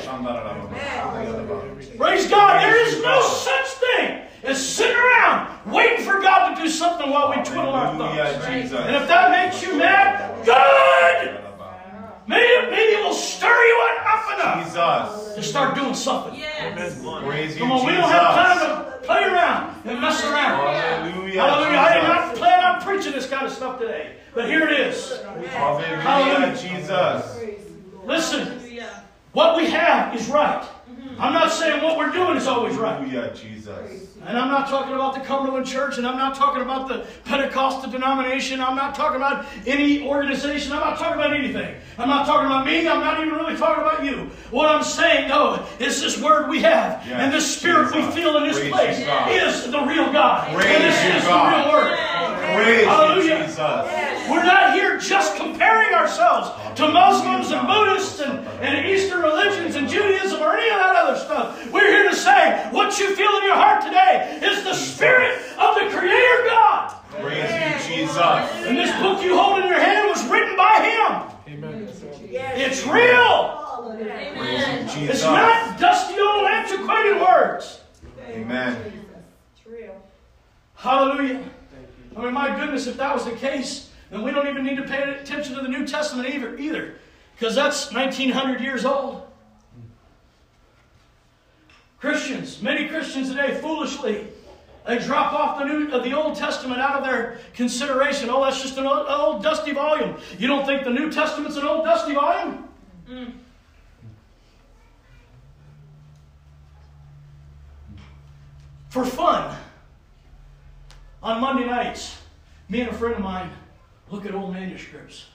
[1.98, 2.62] Praise God.
[2.64, 7.30] There is no such thing as sitting around waiting for God to do something while
[7.32, 8.46] we twiddle our thumbs.
[8.48, 8.80] Jesus.
[8.80, 11.45] And if that makes you mad, good.
[12.28, 13.96] Maybe, maybe it will stir you up
[14.34, 15.36] enough Jesus.
[15.36, 16.36] to start doing something.
[16.40, 17.02] Yes.
[17.24, 20.74] Praise Come on, we don't have time to play around and mess around.
[20.74, 21.78] Hallelujah, Hallelujah.
[21.78, 25.22] I did not plan on preaching this kind of stuff today, but here it is.
[25.52, 27.40] Hallelujah, Jesus.
[28.06, 28.62] Listen,
[29.34, 30.66] What we have is right.
[31.20, 33.00] I'm not saying what we're doing is always right.
[33.00, 34.15] Hallelujah, Jesus.
[34.26, 37.92] And I'm not talking about the Cumberland Church, and I'm not talking about the Pentecostal
[37.92, 38.60] denomination.
[38.60, 40.72] I'm not talking about any organization.
[40.72, 41.76] I'm not talking about anything.
[42.00, 42.88] I'm not talking about me.
[42.88, 44.32] I'm not even really talking about you.
[44.50, 48.36] What I'm saying, though, is this word we have Yes, and this spirit we feel
[48.38, 50.52] in this Praise place is the real God.
[50.56, 51.54] Praise and this is God.
[51.54, 51.98] the real word.
[52.56, 53.44] Praise Hallelujah.
[53.46, 54.30] Jesus.
[54.30, 59.88] We're not here just comparing ourselves to Muslims and Buddhists and, and Eastern religions and
[59.88, 61.72] Judaism or any of that other stuff.
[61.72, 65.76] We're here to say what you feel in your heart today is the Spirit of
[65.76, 66.94] the Creator God.
[67.12, 68.18] Praise you, Jesus.
[68.18, 71.54] And this book you hold in your hand was written by Him.
[71.54, 71.88] Amen.
[72.30, 73.62] It's real.
[73.98, 77.82] Praise you, It's not dusty old antiquated words.
[78.28, 78.76] Amen.
[79.56, 80.02] It's real.
[80.76, 81.44] Hallelujah.
[82.18, 84.84] I mean, my goodness, if that was the case, then we don't even need to
[84.84, 86.94] pay attention to the New Testament either, either,
[87.38, 89.28] because that's 1900 years old.
[92.00, 94.28] Christians, many Christians today, foolishly,
[94.88, 98.30] they drop off the New, uh, the Old Testament out of their consideration.
[98.30, 100.16] Oh, that's just an old, old dusty volume.
[100.38, 102.70] You don't think the New Testament's an old dusty volume?
[108.90, 109.58] For fun,
[111.22, 112.18] on Monday nights,
[112.70, 113.52] me and a friend of mine
[114.10, 115.26] look at old manuscripts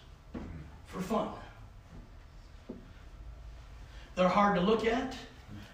[0.86, 1.28] for fun.
[4.14, 5.14] They're hard to look at,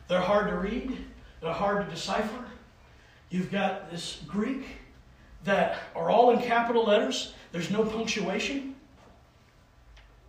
[0.09, 0.97] they're hard to read,
[1.41, 2.45] they're hard to decipher.
[3.31, 4.67] You've got this Greek
[5.45, 8.75] that are all in capital letters, there's no punctuation,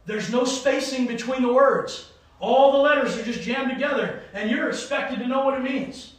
[0.06, 2.12] there's no spacing between the words.
[2.40, 6.14] All the letters are just jammed together, and you're expected to know what it means.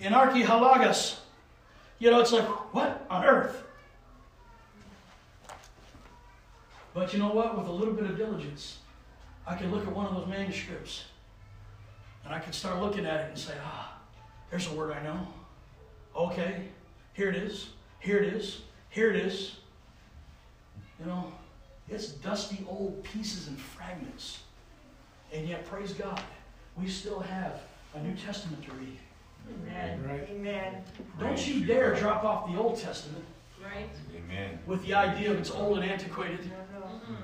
[0.00, 1.16] in archihalagas,
[1.98, 3.62] you know, it's like, what on earth?
[6.94, 7.56] But you know what?
[7.56, 8.78] With a little bit of diligence,
[9.46, 11.04] I can look at one of those manuscripts
[12.24, 13.98] and I can start looking at it and say, ah,
[14.50, 15.26] there's a word I know.
[16.14, 16.64] Okay,
[17.14, 17.68] here it is,
[18.00, 19.56] here it is, here it is.
[21.00, 21.32] You know,
[21.88, 24.40] it's dusty old pieces and fragments.
[25.32, 26.20] And yet, praise God,
[26.76, 27.60] we still have
[27.94, 28.98] a New Testament to read.
[29.62, 30.02] Amen.
[30.08, 30.28] Right?
[30.30, 30.82] Amen.
[31.18, 33.24] Don't you dare drop off the Old Testament
[33.62, 33.88] Right?
[34.16, 34.58] Amen.
[34.66, 36.40] with the idea of it's old and antiquated.
[36.74, 37.16] No, no.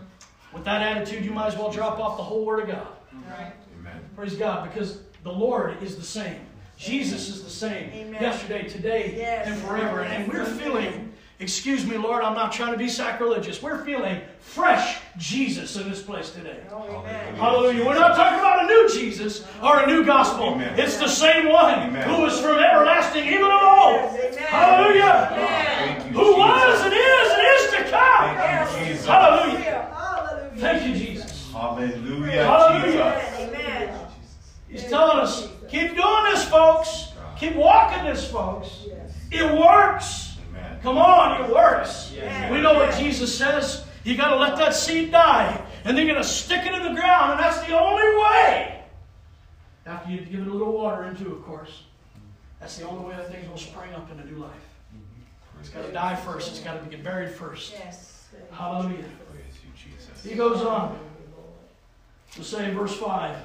[0.53, 2.89] With that attitude, you might as well drop off the whole Word of God.
[3.31, 3.53] Right.
[3.81, 4.01] Amen.
[4.17, 6.41] Praise God, because the Lord is the same.
[6.77, 8.21] Jesus is the same Amen.
[8.23, 9.47] yesterday, today, Yes.
[9.47, 10.03] and forever.
[10.03, 13.63] And we're feeling, excuse me, Lord, I'm not trying to be sacrilegious.
[13.63, 16.61] We're feeling fresh Jesus in this place today.
[16.71, 17.35] Oh, amen.
[17.35, 17.85] Hallelujah.
[17.85, 20.55] We're not talking about a new Jesus or a new gospel.
[20.55, 20.79] Amen.
[20.79, 22.09] It's the same one Amen.
[22.09, 23.95] who was from everlasting, even of old.
[23.95, 24.47] Yes, amen.
[24.49, 25.29] Hallelujah.
[25.35, 28.37] Thank Who was and is and is to come.
[28.37, 29.07] Thank you, Jesus.
[29.07, 29.95] Hallelujah.
[29.95, 30.53] Hallelujah.
[30.57, 31.53] Thank you, Jesus.
[31.53, 33.23] Hallelujah, Hallelujah.
[33.23, 33.41] Jesus.
[33.41, 33.89] Amen.
[33.89, 34.07] Amen.
[34.69, 37.13] He's telling us, keep doing this, folks.
[37.39, 38.87] Keep walking this, folks.
[39.31, 40.24] It works.
[40.85, 40.95] Amen.
[40.95, 42.13] Come on, it works.
[42.15, 42.53] Yes.
[42.53, 43.85] We know what Jesus says.
[44.05, 46.83] You got to let that seed die, and then you're going to stick it in
[46.83, 48.83] the ground, and that's the only way.
[49.87, 51.85] After you give it a little water into, of course.
[52.61, 54.51] That's the only way that thing's will to spring up into new life.
[54.51, 55.61] Mm-hmm.
[55.61, 56.51] It's got to die first.
[56.51, 57.73] It's got to get buried first.
[57.73, 58.29] Yes.
[58.51, 59.05] Hallelujah.
[59.31, 60.23] Praise you, Jesus.
[60.23, 60.99] He goes on
[62.33, 63.37] to say verse 5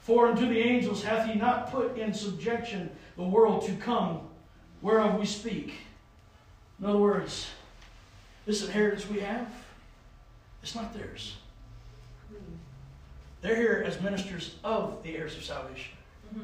[0.00, 4.20] For unto the angels hath he not put in subjection the world to come,
[4.82, 5.74] whereof we speak.
[6.80, 7.48] In other words,
[8.44, 9.48] this inheritance we have,
[10.62, 11.36] it's not theirs.
[13.40, 15.96] They're here as ministers of the heirs of salvation.
[16.28, 16.42] Mm-hmm.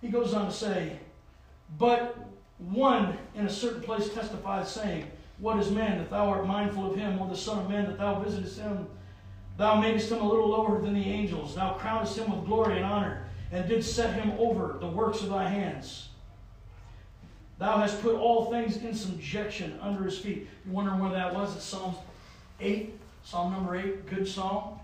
[0.00, 0.98] He goes on to say,
[1.78, 2.16] But
[2.58, 6.96] one in a certain place testifies, saying, What is man that thou art mindful of
[6.96, 8.86] him, or the Son of Man that thou visitest him?
[9.56, 11.54] Thou madest him a little lower than the angels.
[11.54, 15.30] Thou crownest him with glory and honor, and didst set him over the works of
[15.30, 16.05] thy hands.
[17.58, 20.46] Thou hast put all things in subjection under his feet.
[20.64, 21.56] You're wondering where that was?
[21.56, 21.96] It's Psalms
[22.60, 24.78] 8, Psalm number 8, good psalm.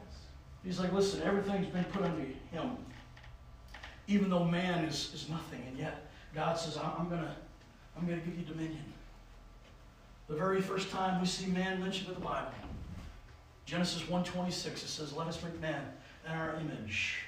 [0.64, 2.76] He's like, listen, everything's been put under him.
[4.08, 7.34] Even though man is, is nothing, and yet God says, "I- I'm gonna,
[7.96, 8.84] I'm gonna give you dominion.
[10.28, 12.50] The very first time we see man mentioned in the Bible,
[13.66, 15.84] Genesis 1.26, it says, Let us make man
[16.26, 17.18] in our image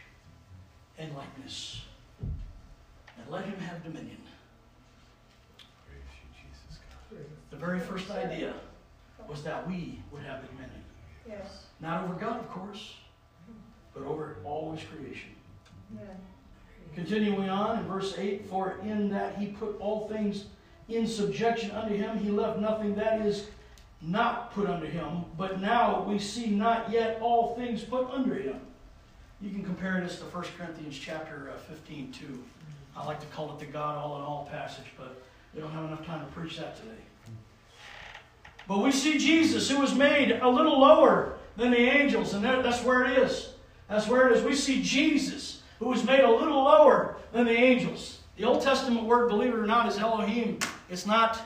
[0.98, 1.82] and likeness,
[2.20, 4.18] and let him have dominion.
[5.86, 6.78] Praise you, Jesus.
[7.10, 7.18] God.
[7.54, 8.52] The very first idea
[9.28, 10.82] was that we would have dominion.
[11.26, 11.66] Yes.
[11.80, 12.96] Not over God, of course,
[13.94, 15.30] but over all his creation.
[15.92, 16.16] Amen.
[16.96, 20.46] Continuing on in verse 8, for in that he put all things
[20.88, 23.46] in subjection unto him, he left nothing that is
[24.02, 28.58] not put under him, but now we see not yet all things put under him.
[29.40, 32.42] You can compare this to 1 Corinthians chapter uh, 15 too.
[32.96, 35.22] I like to call it the God all in all passage, but
[35.54, 36.98] we don't have enough time to preach that today.
[38.66, 42.82] But we see Jesus, who was made a little lower than the angels, and that's
[42.82, 43.50] where it is.
[43.88, 44.44] That's where it is.
[44.44, 48.20] We see Jesus, who was made a little lower than the angels.
[48.36, 50.58] The Old Testament word, believe it or not, is Elohim.
[50.88, 51.40] It's not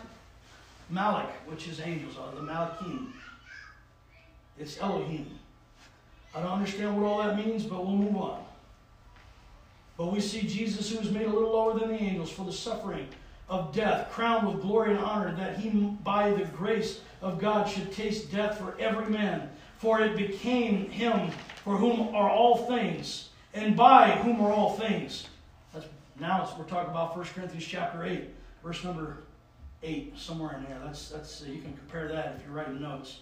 [0.88, 3.12] Malik, which is angels, or the Malakim.
[4.58, 5.26] It's Elohim.
[6.34, 8.44] I don't understand what all that means, but we'll move on.
[9.96, 12.52] But we see Jesus, who was made a little lower than the angels for the
[12.52, 13.08] suffering
[13.48, 17.92] of death, crowned with glory and honor, that he, by the grace of God, should
[17.92, 19.50] taste death for every man.
[19.78, 21.30] For it became him
[21.64, 25.28] for whom are all things, and by whom are all things.
[25.72, 25.86] That's,
[26.20, 28.24] now we're talking about 1 Corinthians chapter 8,
[28.62, 29.18] verse number
[29.82, 30.80] 8, somewhere in there.
[30.84, 33.20] That's, that's, you can compare that if you're writing notes.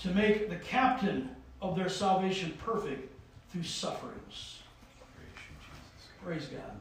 [0.00, 3.12] To make the captain of their salvation perfect
[3.50, 4.58] through sufferings.
[6.24, 6.76] Praise God.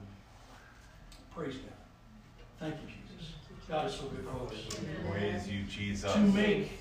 [1.36, 1.81] Praise God.
[2.62, 3.34] Thank you, Jesus.
[3.68, 4.82] God is so good for us.
[5.10, 6.14] Praise you, Jesus.
[6.14, 6.72] To make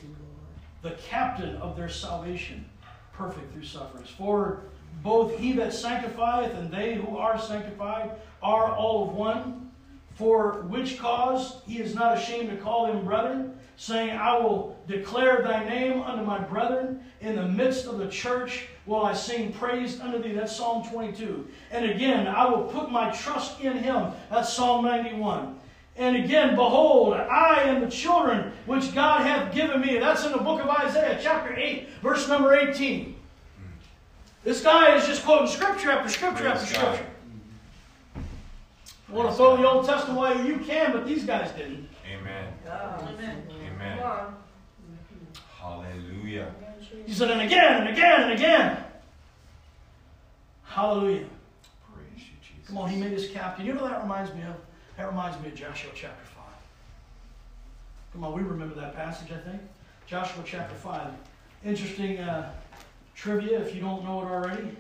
[0.83, 2.67] the captain of their salvation
[3.15, 4.11] perfect through sufferings.
[4.11, 4.65] For
[5.03, 8.11] both he that sanctifieth and they who are sanctified
[8.43, 9.71] are all of one.
[10.17, 15.41] For which cause he is not ashamed to call them brethren, saying, I will declare
[15.41, 17.03] thy name unto my brethren.
[17.23, 20.33] In the midst of the church will I sing praise unto thee.
[20.33, 21.49] That's Psalm 22.
[21.71, 24.13] And again, I will put my trust in him.
[24.29, 25.60] That's Psalm 91.
[26.01, 29.99] And again, behold, I and the children which God hath given me.
[29.99, 33.15] That's in the book of Isaiah, chapter 8, verse number 18.
[34.43, 36.95] This guy is just quoting scripture after scripture Praise after God.
[36.95, 37.13] scripture.
[39.11, 40.47] You want to throw the Old Testament away?
[40.47, 41.87] You can, but these guys didn't.
[42.11, 42.51] Amen.
[42.65, 43.07] God.
[43.07, 43.43] Amen.
[43.71, 43.99] Amen.
[43.99, 44.37] Come.
[45.59, 46.55] Hallelujah.
[47.05, 48.85] He said, and again, and again, and again.
[50.63, 51.27] Hallelujah.
[51.93, 52.69] Praise you, Jesus.
[52.69, 53.67] Come on, he made us captain.
[53.67, 54.57] You know what that reminds me of?
[55.01, 56.45] That reminds me of Joshua chapter 5.
[58.13, 59.63] Come on, we remember that passage, I think.
[60.07, 61.15] Joshua chapter 5.
[61.65, 62.53] Interesting uh,
[63.15, 64.77] trivia if you don't know it already.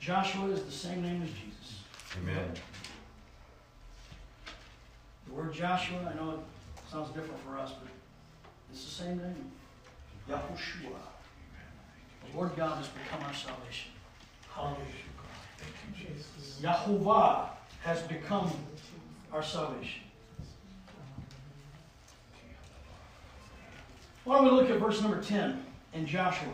[0.00, 1.84] Joshua is the same name as Jesus.
[2.20, 2.52] Amen.
[5.28, 6.40] The word Joshua, I know it
[6.90, 7.92] sounds different for us, but
[8.72, 9.52] it's the same name.
[10.28, 10.98] Yahushua.
[12.28, 13.92] The Lord God has become our salvation.
[14.52, 14.80] Hallelujah.
[15.16, 15.28] God.
[15.58, 16.60] Thank you, Jesus.
[16.60, 17.50] Yahovah
[17.84, 18.50] has become
[19.34, 20.00] our salvation.
[24.22, 26.48] Why don't we look at verse number 10 in Joshua?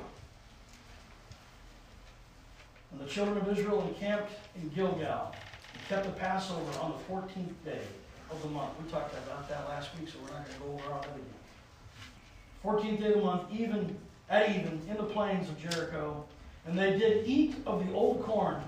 [2.91, 5.33] And the children of Israel encamped in Gilgal
[5.75, 7.83] and kept the Passover on the 14th day
[8.31, 8.71] of the month.
[8.83, 11.11] We talked about that last week, so we're not going to go over all that
[11.11, 12.97] again.
[12.97, 13.97] 14th day of the month, even
[14.31, 16.25] at even, in the plains of Jericho.
[16.67, 18.63] And they did eat of the old corn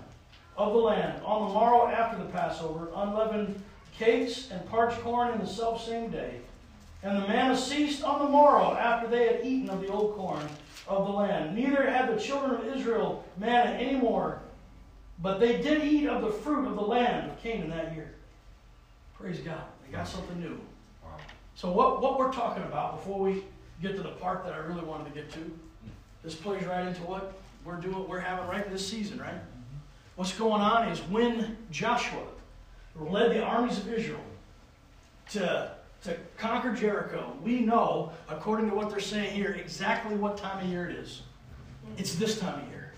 [0.57, 3.63] of the land on the morrow after the Passover, unleavened
[3.99, 6.41] cakes and parched corn in the self same day.
[7.03, 10.47] And the manna ceased on the morrow after they had eaten of the old corn
[10.87, 11.57] of the land.
[11.57, 14.41] Neither had the children of Israel manna any more,
[15.21, 18.15] but they did eat of the fruit of the land of Canaan that year.
[19.19, 19.63] Praise God.
[19.85, 20.61] They got something new.
[21.05, 21.17] Wow.
[21.55, 23.45] So what, what we're talking about before we
[23.81, 25.59] get to the part that I really wanted to get to,
[26.23, 29.35] this plays right into what we're doing, we're having right this season, right?
[29.35, 29.77] Mm-hmm.
[30.17, 32.23] What's going on is when Joshua
[32.99, 34.21] led the armies of Israel
[35.31, 35.73] to,
[36.05, 40.71] to conquer Jericho, we know, according to what they're saying here, exactly what time of
[40.71, 41.23] year it is.
[41.97, 42.93] It's this time of year.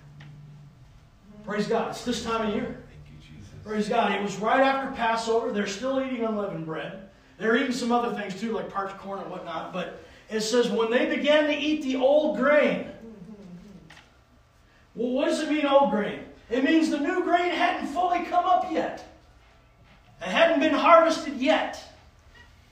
[1.45, 1.91] Praise God.
[1.91, 2.83] It's this time of year.
[2.89, 3.53] Thank you, Jesus.
[3.65, 4.13] Praise God.
[4.13, 5.53] It was right after Passover.
[5.53, 7.11] They're still eating unleavened bread.
[7.39, 9.73] They're eating some other things too, like parched corn and whatnot.
[9.73, 12.87] But it says, when they began to eat the old grain.
[14.95, 16.21] Well, what does it mean, old grain?
[16.51, 19.14] It means the new grain hadn't fully come up yet.
[20.21, 21.83] It hadn't been harvested yet.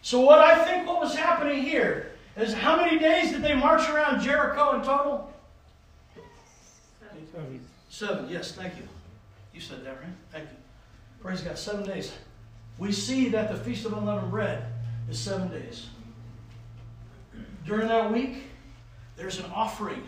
[0.01, 3.89] So, what I think what was happening here is how many days did they march
[3.89, 5.33] around Jericho in total?
[7.89, 8.29] Seven.
[8.29, 8.83] Yes, thank you.
[9.55, 10.13] You said that, right?
[10.31, 10.57] Thank you.
[11.21, 11.59] Praise God.
[11.59, 12.13] Seven days.
[12.79, 14.65] We see that the Feast of Unleavened Bread
[15.11, 15.89] is seven days.
[17.67, 18.45] During that week,
[19.17, 20.03] there's an offering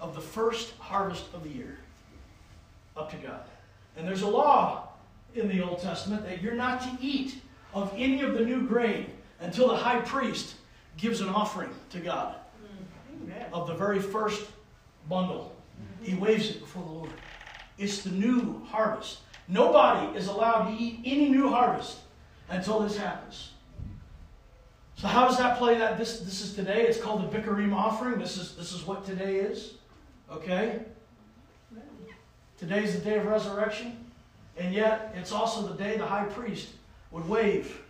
[0.00, 1.78] of the first harvest of the year
[2.96, 3.42] up to God.
[3.96, 4.87] And there's a law
[5.38, 7.40] in the Old Testament that you're not to eat
[7.74, 9.06] of any of the new grain
[9.40, 10.56] until the high priest
[10.96, 12.34] gives an offering to God
[13.22, 13.46] Amen.
[13.52, 14.44] of the very first
[15.08, 15.54] bundle.
[15.80, 16.04] Mm-hmm.
[16.04, 17.10] He waves it before the Lord.
[17.78, 19.20] It's the new harvest.
[19.46, 21.98] Nobody is allowed to eat any new harvest
[22.48, 23.52] until this happens.
[24.96, 25.78] So how does that play?
[25.78, 26.82] That this this is today.
[26.82, 28.18] It's called the Bikurim offering.
[28.18, 29.74] This is this is what today is.
[30.30, 30.80] Okay.
[32.58, 34.04] Today's the day of resurrection,
[34.58, 36.68] and yet it's also the day the high priest
[37.10, 37.80] would wave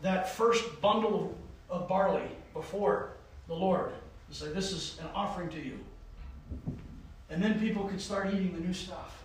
[0.00, 1.36] that first bundle
[1.68, 3.10] of, barley before
[3.48, 3.92] the Lord
[4.28, 5.78] and say, "This is an offering to you."
[7.30, 9.22] And then people could start eating the new stuff.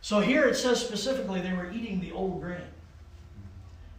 [0.00, 2.62] So here it says specifically they were eating the old grain,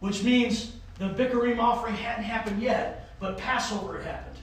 [0.00, 4.36] which means the Bikurim offering hadn't happened yet, but Passover had happened.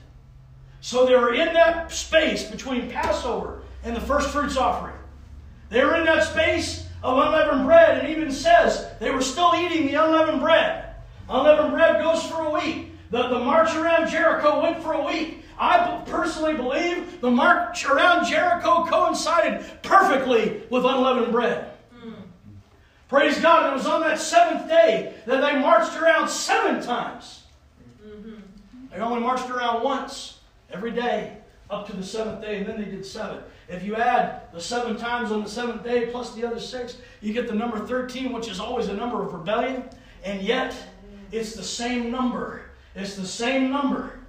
[0.82, 4.96] So they were in that space between Passover and the first fruits offering.
[5.70, 9.88] They were in that space of unleavened bread, and even says they were still eating
[9.88, 10.96] the unleavened bread.
[11.30, 12.92] Unleavened bread goes for a week.
[13.10, 15.44] The, the march around Jericho went for a week.
[15.58, 21.74] I personally believe the march around Jericho coincided perfectly with unleavened bread.
[21.94, 22.14] Hmm.
[23.10, 23.66] Praise God.
[23.66, 27.44] And it was on that seventh day that they marched around seven times.
[28.04, 28.36] Mm-hmm.
[28.92, 30.40] They only marched around once
[30.72, 31.41] every day
[31.72, 33.40] up to the seventh day, and then they did seven.
[33.70, 37.34] If you add the seven times on the seventh day plus the other six, you
[37.34, 39.86] get the number 13, which is always a number of rebellion.
[40.24, 40.76] And yet,
[41.32, 42.64] it's the same number.
[42.94, 44.20] It's the same number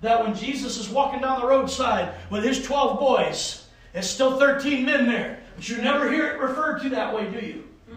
[0.00, 4.84] that when Jesus is walking down the roadside with his 12 boys, it's still 13
[4.84, 5.38] men there.
[5.54, 7.64] But you never hear it referred to that way, do you?
[7.88, 7.96] Mm.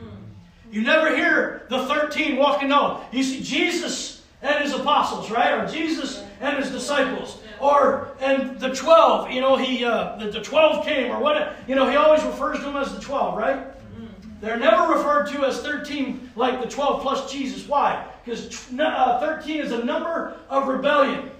[0.71, 2.69] You never hear the 13 walking.
[2.69, 3.03] No.
[3.11, 5.53] You see Jesus and his apostles, right?
[5.53, 7.39] Or Jesus and his disciples.
[7.63, 11.75] Or, and the 12, you know, he, uh, the, the 12 came, or what, you
[11.75, 13.67] know, he always refers to them as the 12, right?
[14.41, 17.65] They're never referred to as 13 like the 12 plus Jesus.
[17.65, 18.05] Why?
[18.25, 21.31] Because uh, 13 is a number of rebellion.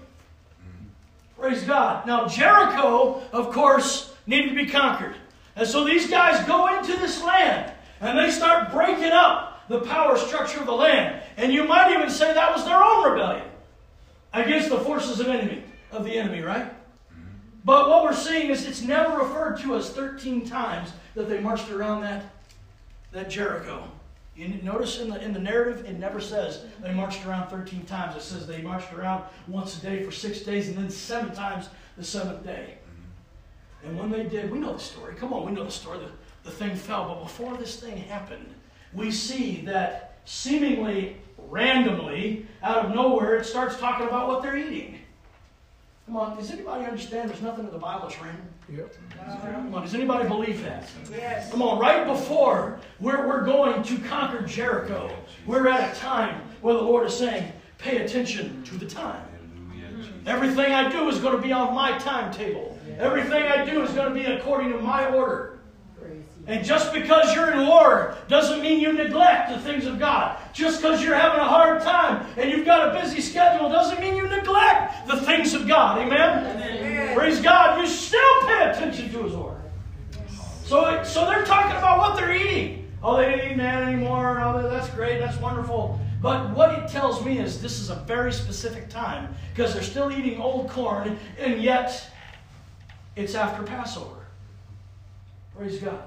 [1.37, 2.07] Praise God.
[2.07, 5.17] Now, Jericho, of course, needed to be conquered.
[5.57, 10.17] And so these guys go into this land and they start breaking up the power
[10.17, 11.21] structure of the land.
[11.35, 13.47] And you might even say that was their own rebellion
[14.31, 16.71] against the forces of enemy of the enemy, right?
[17.65, 21.69] But what we're seeing is it's never referred to as 13 times that they marched
[21.69, 22.25] around that,
[23.11, 23.89] that Jericho.
[24.35, 28.15] You notice in the, in the narrative, it never says they marched around 13 times.
[28.15, 31.69] It says they marched around once a day for six days and then seven times
[31.97, 32.75] the seventh day.
[33.85, 35.13] And when they did, we know the story.
[35.15, 35.99] Come on, we know the story.
[35.99, 37.07] The, the thing fell.
[37.07, 38.53] But before this thing happened,
[38.91, 41.17] we see that seemingly
[41.49, 44.99] randomly, out of nowhere, it starts talking about what they're eating.
[46.05, 48.45] Come on, does anybody understand there's nothing in the Bible that's random?
[48.69, 48.93] Yep.
[49.19, 50.89] Uh, come on, does anybody believe that?
[51.09, 51.49] Yes.
[51.49, 55.09] Come on, right before we're, we're going to conquer Jericho,
[55.45, 59.23] we're at a time where the Lord is saying, pay attention to the time.
[60.25, 62.77] Everything I do is going to be on my timetable.
[62.97, 65.52] Everything I do is going to be according to my order.
[66.45, 70.37] And just because you're in war doesn't mean you neglect the things of God.
[70.51, 74.17] Just because you're having a hard time and you've got a busy schedule doesn't mean
[74.17, 75.99] you neglect the things of God.
[75.99, 76.45] Amen?
[76.57, 77.15] Amen.
[77.15, 77.79] Praise God.
[77.79, 79.61] You still pay attention to His Word.
[80.65, 82.91] So, so they're talking about what they're eating.
[83.01, 84.41] Oh, they didn't eat man anymore.
[84.41, 85.19] Oh, that's great.
[85.19, 85.99] That's wonderful.
[86.21, 90.09] But what it tells me is this is a very specific time because they're still
[90.09, 92.09] eating old corn, and yet
[93.17, 94.25] it's after Passover.
[95.57, 96.01] Praise God.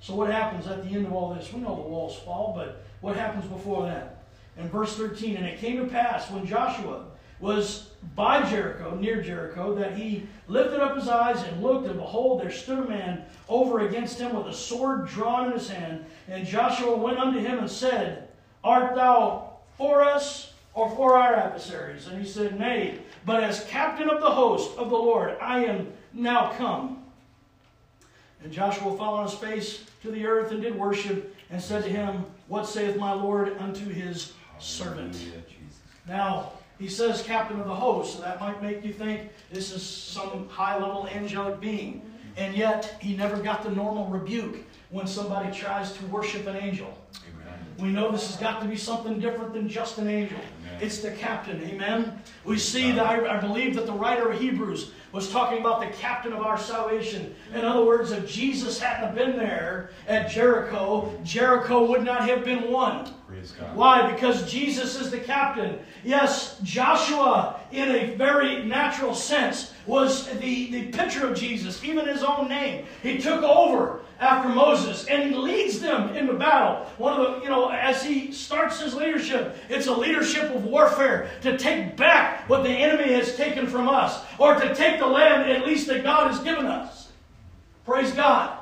[0.00, 1.52] So what happens at the end of all this?
[1.52, 4.24] We know the walls fall, but what happens before that?
[4.56, 7.04] In verse 13, and it came to pass when Joshua
[7.40, 12.40] was by Jericho, near Jericho, that he lifted up his eyes and looked, and behold,
[12.40, 16.04] there stood a man over against him with a sword drawn in his hand.
[16.28, 18.28] And Joshua went unto him and said,
[18.64, 22.06] Art thou for us or for our adversaries?
[22.06, 25.92] And he said, Nay, but as captain of the host of the Lord, I am
[26.14, 27.02] now come.
[28.46, 31.90] And Joshua fell on his face to the earth and did worship, and said to
[31.90, 35.16] him, What saith my Lord unto his servant?
[36.06, 39.82] Now, he says captain of the host, so that might make you think this is
[39.82, 42.08] some high level angelic being.
[42.36, 44.58] And yet, he never got the normal rebuke
[44.90, 46.96] when somebody tries to worship an angel.
[47.80, 50.38] We know this has got to be something different than just an angel.
[50.80, 52.20] It's the captain, amen?
[52.44, 55.86] We see that, I, I believe that the writer of Hebrews was talking about the
[55.96, 57.34] captain of our salvation.
[57.54, 62.70] In other words, if Jesus hadn't been there at Jericho, Jericho would not have been
[62.70, 63.14] won.
[63.74, 64.12] Why?
[64.12, 65.78] Because Jesus is the captain.
[66.04, 72.22] Yes, Joshua, in a very natural sense, was the, the picture of Jesus, even his
[72.22, 72.86] own name.
[73.02, 76.86] He took over after Moses and he leads them into battle.
[76.98, 81.30] One of the, you know, as he starts his leadership, it's a leadership of warfare
[81.42, 85.50] to take back what the enemy has taken from us or to take the land
[85.50, 87.08] at least that God has given us.
[87.84, 88.58] Praise God.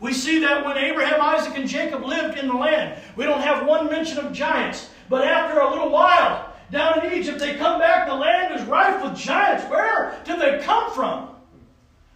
[0.00, 3.66] We see that when Abraham, Isaac, and Jacob lived in the land, we don't have
[3.66, 4.90] one mention of giants.
[5.08, 7.38] But after a little while, down in Egypt.
[7.38, 9.64] They come back, the land is rife with giants.
[9.70, 11.30] Where did they come from?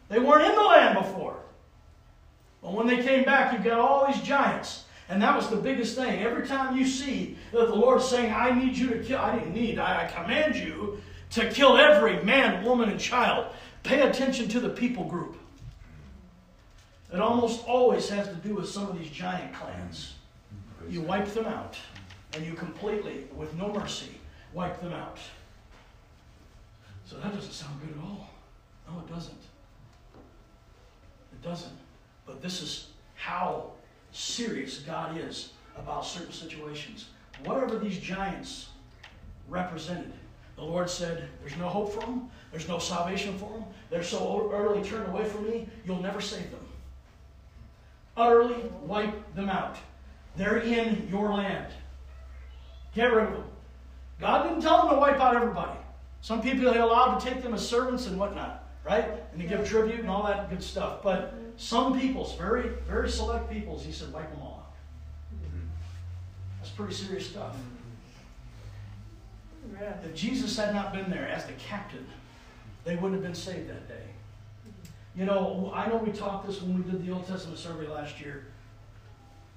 [0.08, 1.36] They weren't in the land before.
[2.62, 4.84] But when they came back, you've got all these giants.
[5.08, 6.22] And that was the biggest thing.
[6.22, 9.52] Every time you see that the Lord's saying, I need you to kill, I didn't
[9.52, 13.52] need, I, I command you to kill every man, woman, and child.
[13.82, 15.36] Pay attention to the people group.
[17.12, 20.14] It almost always has to do with some of these giant clans.
[20.88, 21.76] You wipe them out,
[22.34, 24.18] and you completely, with no mercy,
[24.54, 25.18] wipe them out.
[27.04, 28.30] So that doesn't sound good at all.
[28.88, 29.42] No, it doesn't.
[31.32, 31.81] It doesn't.
[32.26, 33.72] But this is how
[34.12, 37.06] serious God is about certain situations.
[37.44, 38.68] Whatever these giants
[39.48, 40.12] represented,
[40.56, 44.50] the Lord said, There's no hope for them, there's no salvation for them, they're so
[44.54, 46.60] utterly turned away from me, you'll never save them.
[48.16, 49.76] Utterly wipe them out.
[50.36, 51.72] They're in your land.
[52.94, 53.44] Get rid of them.
[54.20, 55.78] God didn't tell them to wipe out everybody.
[56.20, 59.08] Some people he allowed to take them as servants and whatnot, right?
[59.32, 61.02] And to give tribute and all that good stuff.
[61.02, 64.72] But some peoples, very, very select peoples, he said, wipe them all out.
[66.60, 67.56] That's pretty serious stuff.
[69.80, 69.94] Yeah.
[70.04, 72.06] If Jesus had not been there as the captain,
[72.84, 74.04] they wouldn't have been saved that day.
[75.16, 78.20] You know, I know we talked this when we did the Old Testament survey last
[78.20, 78.46] year,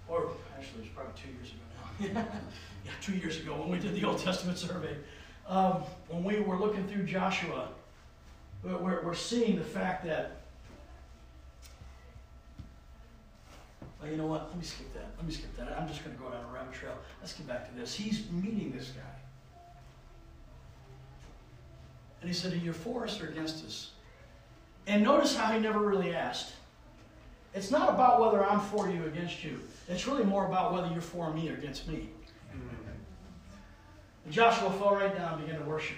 [0.07, 2.27] or actually, it was probably two years ago now.
[2.85, 4.95] yeah, two years ago when we did the Old Testament survey.
[5.47, 7.69] Um, when we were looking through Joshua,
[8.63, 10.41] we're, we're seeing the fact that.
[14.01, 14.49] Well, you know what?
[14.49, 15.07] Let me skip that.
[15.17, 15.77] Let me skip that.
[15.79, 16.97] I'm just going to go down a rabbit trail.
[17.21, 17.95] Let's get back to this.
[17.95, 19.01] He's meeting this guy.
[22.21, 23.91] And he said, Are you for us or against us?
[24.87, 26.53] And notice how he never really asked.
[27.53, 29.59] It's not about whether I'm for you or against you.
[29.87, 32.09] It's really more about whether you're for me or against me.
[34.25, 35.97] And Joshua fell right down and began to worship.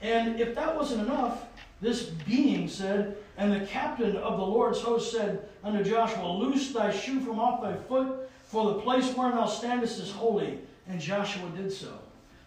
[0.00, 1.44] And if that wasn't enough,
[1.80, 6.90] this being said, And the captain of the Lord's host said unto Joshua, Loose thy
[6.90, 10.60] shoe from off thy foot, for the place wherein thou standest is holy.
[10.88, 11.98] And Joshua did so.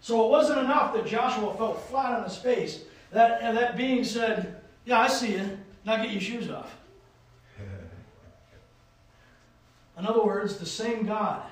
[0.01, 2.83] So it wasn't enough that Joshua fell flat on his face.
[3.11, 5.57] That, and that being said, Yeah, I see you.
[5.85, 6.75] Now get your shoes off.
[9.97, 11.43] In other words, the same God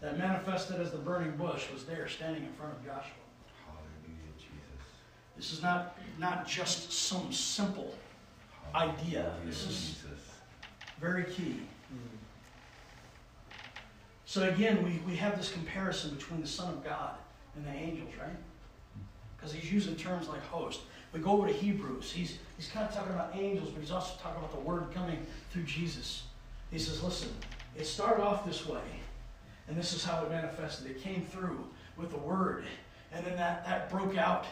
[0.00, 3.14] that manifested as the burning bush was there standing in front of Joshua.
[3.66, 4.86] Hallelujah, Jesus.
[5.36, 7.94] This is not, not just some simple
[8.74, 9.32] idea.
[9.46, 10.20] This is Jesus.
[11.00, 11.60] very key.
[14.26, 17.14] So again, we, we have this comparison between the Son of God
[17.54, 18.36] and the angels, right?
[19.36, 20.80] Because he's using terms like host.
[21.12, 22.10] We go over to Hebrews.
[22.10, 25.24] He's, he's kind of talking about angels, but he's also talking about the word coming
[25.52, 26.24] through Jesus.
[26.72, 27.28] He says, listen,
[27.76, 28.80] it started off this way,
[29.68, 30.90] and this is how it manifested.
[30.90, 31.64] It came through
[31.96, 32.64] with the word,
[33.12, 34.46] and then that, that broke out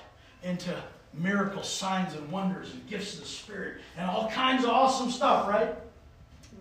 [0.45, 0.77] into
[1.15, 5.49] miracles, signs, and wonders, and gifts of the Spirit, and all kinds of awesome stuff,
[5.49, 5.75] right?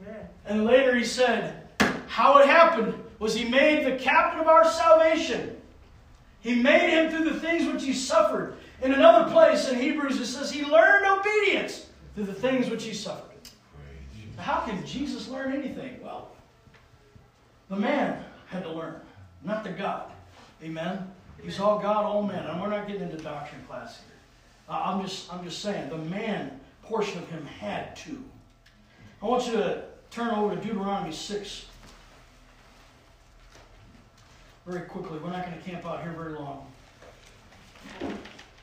[0.06, 0.24] Yeah.
[0.46, 1.68] And later he said,
[2.08, 5.56] how it happened was he made the captain of our salvation.
[6.42, 8.56] He made him through the things which he suffered.
[8.82, 12.94] In another place in Hebrews it says he learned obedience through the things which he
[12.94, 13.30] suffered.
[13.44, 16.00] Praise how can Jesus learn anything?
[16.04, 16.32] Well,
[17.70, 18.96] the man had to learn,
[19.44, 20.12] not the God.
[20.64, 21.10] Amen.
[21.42, 22.46] He's all God, all man.
[22.46, 24.11] And we're not getting into doctrine class here.
[24.72, 28.24] I'm just, I'm just saying the man portion of him had to.
[29.22, 31.66] I want you to turn over to Deuteronomy 6
[34.66, 35.20] very quickly.
[35.20, 36.66] We're not going to camp out here very long.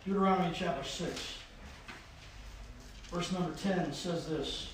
[0.06, 1.34] Deuteronomy chapter 6,
[3.10, 4.68] verse number 10 says this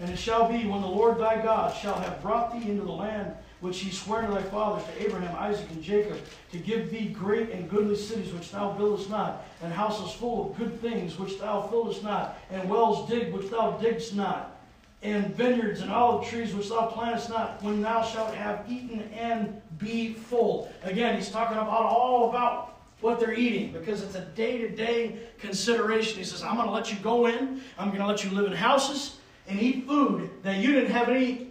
[0.00, 2.92] And it shall be when the Lord thy God shall have brought thee into the
[2.92, 3.34] land
[3.64, 6.18] which he sware to thy fathers, to Abraham, Isaac, and Jacob,
[6.52, 10.58] to give thee great and goodly cities which thou buildest not, and houses full of
[10.58, 14.60] good things which thou fillest not, and wells digged which thou diggest not,
[15.02, 19.62] and vineyards and olive trees which thou plantest not, when thou shalt have eaten and
[19.78, 20.70] be full.
[20.82, 25.20] Again, he's talking about all about what they're eating because it's a day to day
[25.38, 26.18] consideration.
[26.18, 28.44] He says, I'm going to let you go in, I'm going to let you live
[28.44, 29.16] in houses
[29.48, 31.48] and eat food that you didn't have any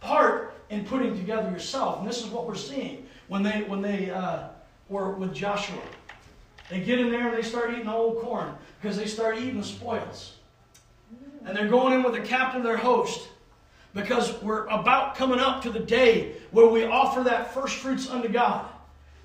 [0.00, 2.00] part in putting together yourself.
[2.00, 4.48] And this is what we're seeing when they, when they uh,
[4.88, 5.80] were with Joshua.
[6.70, 9.58] They get in there and they start eating the old corn because they start eating
[9.58, 10.36] the spoils.
[11.46, 13.28] And they're going in with the captain of their host
[13.94, 18.28] because we're about coming up to the day where we offer that first fruits unto
[18.28, 18.66] God.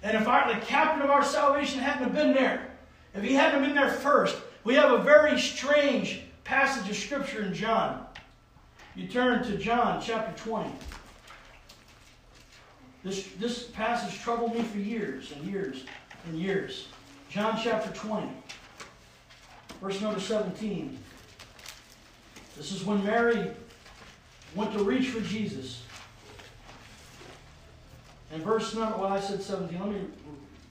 [0.02, 2.72] And if our, the captain of our salvation hadn't been there,
[3.14, 7.54] if he hadn't been there first, we have a very strange passage of scripture in
[7.54, 8.06] John.
[8.96, 10.70] You turn to John chapter 20.
[13.04, 15.84] This, this passage troubled me for years and years.
[16.26, 16.88] and years.
[17.30, 18.30] John chapter 20,
[19.82, 20.97] verse number 17.
[22.56, 23.51] This is when Mary
[24.56, 25.82] went to reach for Jesus.
[28.32, 29.80] And verse number, well, I said 17.
[29.80, 30.01] Let me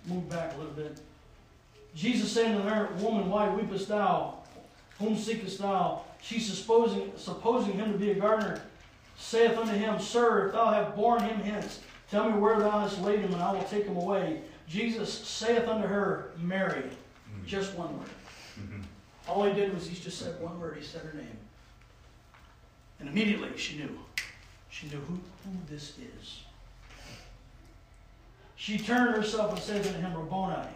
[0.06, 1.00] move back a little bit.
[1.94, 4.38] Jesus saying to her, Woman, why weepest thou?
[4.98, 6.02] Whom seekest thou?
[6.22, 8.62] She supposing, supposing him to be a gardener,
[9.16, 11.80] saith unto him, Sir, if thou have borne him hence,
[12.12, 14.42] tell me where thou hast laid him, and I will take him away.
[14.68, 16.82] Jesus saith unto her, Mary.
[16.82, 17.46] Mm-hmm.
[17.46, 18.10] Just one word.
[19.28, 20.76] All he did was he just said one word.
[20.76, 21.38] He said her name.
[23.00, 23.98] And immediately she knew.
[24.68, 26.42] She knew who, who this is.
[28.56, 30.68] She turned herself and said unto him, Rabboni,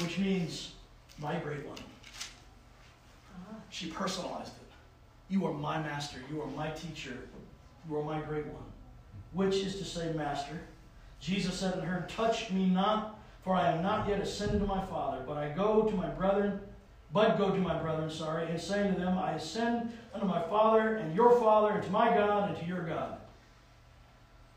[0.00, 0.72] which means
[1.18, 1.78] my great one.
[3.34, 3.54] Ah.
[3.70, 5.32] She personalized it.
[5.32, 6.18] You are my master.
[6.30, 7.16] You are my teacher.
[7.88, 8.64] You are my great one.
[9.32, 10.58] Which is to say, master.
[11.20, 14.84] Jesus said unto her, Touch me not, for I am not yet ascended to my
[14.86, 16.60] Father, but I go to my brethren,
[17.12, 20.96] but go to my brethren, sorry, and saying to them, I ascend unto my Father
[20.96, 23.18] and your Father, and to my God and to your God.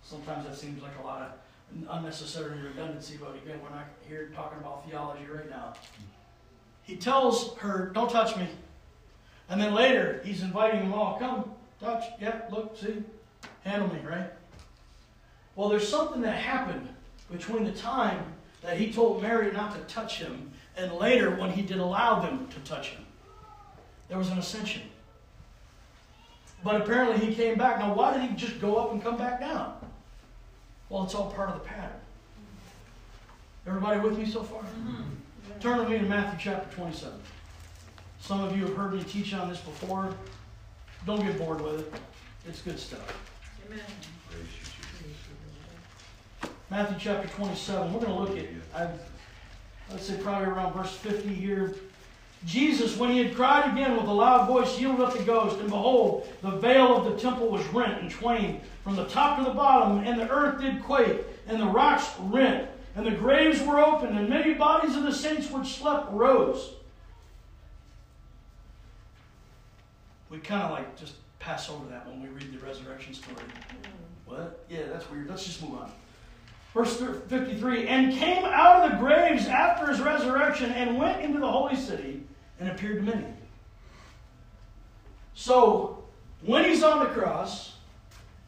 [0.03, 1.31] Sometimes that seems like a lot of
[1.89, 5.73] unnecessary redundancy, but again, we're not here talking about theology right now.
[6.83, 8.47] He tells her, Don't touch me.
[9.49, 13.03] And then later, he's inviting them all, Come, touch, yeah, look, see,
[13.63, 14.31] handle me, right?
[15.55, 16.87] Well, there's something that happened
[17.31, 18.23] between the time
[18.61, 22.47] that he told Mary not to touch him and later when he did allow them
[22.47, 23.05] to touch him.
[24.07, 24.83] There was an ascension.
[26.63, 27.79] But apparently he came back.
[27.79, 29.75] Now, why did he just go up and come back down?
[30.89, 31.99] Well, it's all part of the pattern.
[33.65, 34.61] Everybody with me so far?
[34.61, 35.59] Mm-hmm.
[35.59, 37.13] Turn with me to Matthew chapter 27.
[38.19, 40.13] Some of you have heard me teach on this before.
[41.05, 41.93] Don't get bored with it.
[42.47, 43.17] It's good stuff.
[43.67, 43.81] Amen.
[46.71, 47.93] Matthew chapter 27.
[47.93, 48.89] We're going to look at, I,
[49.89, 51.75] let's say, probably around verse 50 here.
[52.45, 55.69] Jesus, when he had cried again with a loud voice, yielded up the ghost, and
[55.69, 59.51] behold, the veil of the temple was rent in twain from the top to the
[59.51, 64.17] bottom, and the earth did quake, and the rocks rent, and the graves were opened,
[64.17, 66.75] and many bodies of the saints which slept rose.
[70.29, 73.35] We kind of like just pass over that when we read the resurrection story.
[73.35, 73.89] Mm.
[74.25, 74.65] What?
[74.69, 75.27] Yeah, that's weird.
[75.27, 75.91] Let's just move on.
[76.73, 81.51] Verse 53 And came out of the graves after his resurrection and went into the
[81.51, 82.23] holy city
[82.59, 83.27] and appeared to many.
[85.33, 86.03] So,
[86.41, 87.73] when he's on the cross,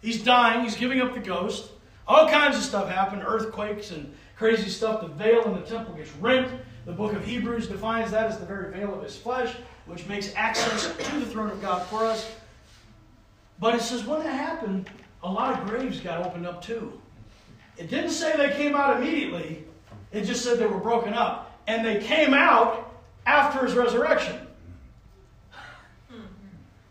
[0.01, 1.71] he's dying, he's giving up the ghost.
[2.07, 5.01] All kinds of stuff happen earthquakes and crazy stuff.
[5.01, 6.51] The veil in the temple gets rent.
[6.86, 9.55] The book of Hebrews defines that as the very veil of his flesh,
[9.86, 12.30] which makes access to the throne of God for us.
[13.59, 14.89] But it says when that happened,
[15.24, 16.99] a lot of graves got opened up too.
[17.78, 19.65] It didn't say they came out immediately,
[20.11, 21.59] it just said they were broken up.
[21.65, 22.93] And they came out
[23.26, 24.39] after his resurrection.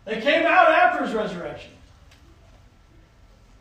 [0.04, 1.70] They came out after his resurrection.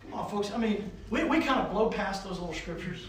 [0.03, 0.51] Come on, folks.
[0.51, 3.05] I mean, we, we kind of blow past those little scriptures.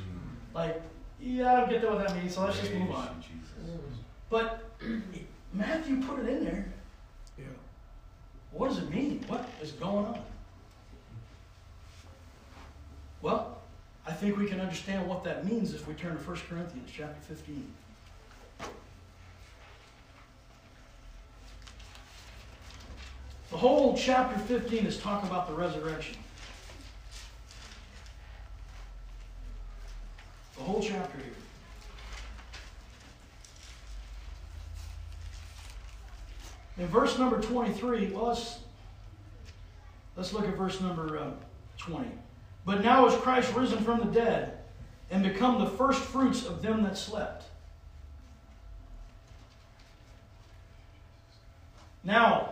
[0.55, 0.83] Like,
[1.21, 3.23] yeah, I don't get what that means, so let's just move on.
[4.29, 4.71] But
[5.53, 6.73] Matthew put it in there.
[7.39, 7.45] Yeah.
[8.51, 9.25] What does it mean?
[9.29, 10.21] What is going on?
[13.23, 13.62] Well,
[14.07, 17.21] I think we can understand what that means if we turn to 1 Corinthians chapter
[17.35, 17.73] 15.
[23.53, 26.17] The whole chapter 15 is talking about the resurrection.
[30.57, 31.27] The whole chapter here.
[36.79, 38.59] In verse number 23, well, let's,
[40.17, 41.31] let's look at verse number uh,
[41.77, 42.09] 20.
[42.65, 44.59] But now is Christ risen from the dead
[45.11, 47.45] and become the first fruits of them that slept.
[52.05, 52.51] Now,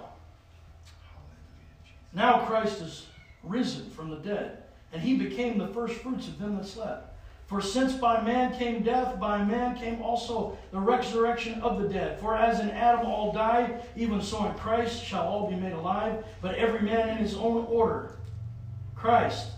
[2.12, 3.06] now Christ is
[3.42, 7.06] risen from the dead, and he became the first fruits of them that slept.
[7.46, 12.20] For since by man came death, by man came also the resurrection of the dead.
[12.20, 16.24] For as in Adam all die, even so in Christ shall all be made alive,
[16.40, 18.12] but every man in his own order.
[18.94, 19.48] Christ,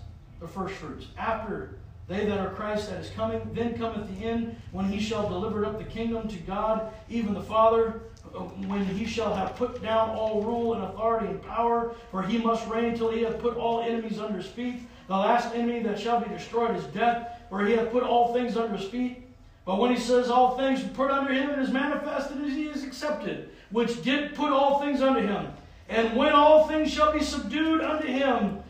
[0.43, 1.07] the first fruits.
[1.17, 1.77] After
[2.09, 5.65] they that are Christ that is coming, then cometh the end, when he shall deliver
[5.65, 8.03] up the kingdom to God, even the Father,
[8.35, 12.39] uh, when he shall have put down all rule and authority and power, for he
[12.39, 14.83] must reign till he hath put all enemies under his feet.
[15.07, 18.57] The last enemy that shall be destroyed is death, where he hath put all things
[18.57, 19.23] under his feet.
[19.65, 22.83] But when he says all things put under him, it is manifested as he is
[22.83, 25.53] accepted, which did put all things under him.
[25.89, 28.62] And when all things shall be subdued unto him,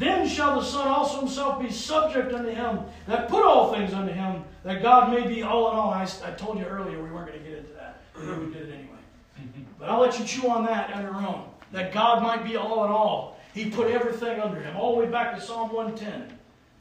[0.00, 4.14] Then shall the Son also himself be subject unto him that put all things unto
[4.14, 5.90] him, that God may be all in all.
[5.90, 8.00] I, I told you earlier we weren't going to get into that.
[8.14, 9.66] but we did it anyway.
[9.78, 11.50] But I'll let you chew on that on your own.
[11.72, 13.38] That God might be all in all.
[13.52, 16.38] He put everything under him, all the way back to Psalm 110.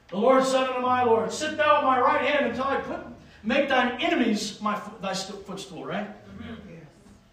[0.08, 3.00] The Lord said unto my Lord, Sit thou at my right hand until I put
[3.44, 6.10] make thine enemies my thy footstool, right?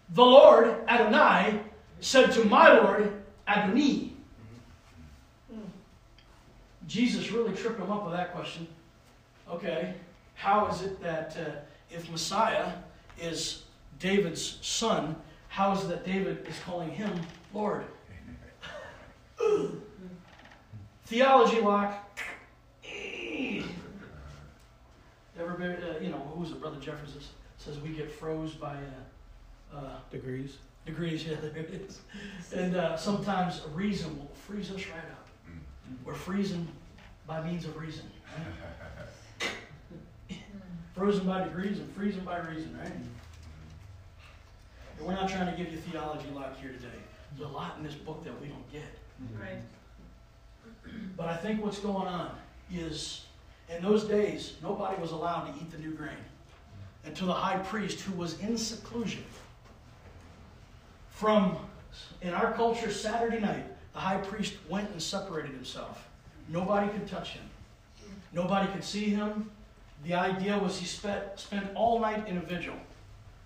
[0.09, 1.61] The Lord, Adonai,
[2.01, 3.11] said to my Lord,
[3.47, 4.16] Adoni.
[6.87, 8.67] Jesus really tripped him up with that question.
[9.49, 9.93] Okay,
[10.35, 11.51] how is it that uh,
[11.93, 12.71] if Messiah
[13.19, 13.63] is
[13.99, 15.15] David's son,
[15.49, 17.11] how is it that David is calling him
[17.53, 17.85] Lord?
[21.05, 22.03] Theology lock.
[25.39, 28.75] Ever been, uh, you know, who was it, Brother Jeffers says we get froze by
[29.73, 30.57] uh, uh, Degrees.
[30.85, 32.01] degrees, yeah, there it is.
[32.53, 35.27] And uh, sometimes a reason will freeze us right up.
[36.03, 36.67] We're freezing
[37.27, 38.05] by means of reason.
[39.41, 39.49] right?
[40.95, 42.91] Frozen by degrees and freezing by reason, right?
[42.91, 43.05] And
[45.05, 46.87] we're not trying to give you theology lock here today.
[47.37, 48.81] There's a lot in this book that we don't get.
[49.39, 49.61] Right.
[51.15, 52.31] But I think what's going on
[52.73, 53.25] is
[53.69, 56.17] in those days, nobody was allowed to eat the new grain
[57.05, 59.23] until the high priest, who was in seclusion
[61.09, 61.57] from,
[62.21, 66.07] in our culture, Saturday night, the high priest went and separated himself.
[66.49, 67.43] Nobody could touch him,
[68.33, 69.49] nobody could see him.
[70.05, 72.75] The idea was he spent, spent all night in a vigil.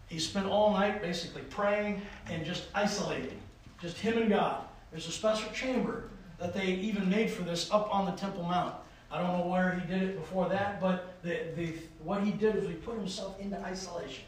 [0.07, 3.39] He spent all night basically praying and just isolating,
[3.81, 4.65] just him and God.
[4.91, 8.75] There's a special chamber that they even made for this up on the Temple Mount.
[9.09, 11.73] I don't know where he did it before that, but the, the,
[12.03, 14.25] what he did was he put himself into isolation.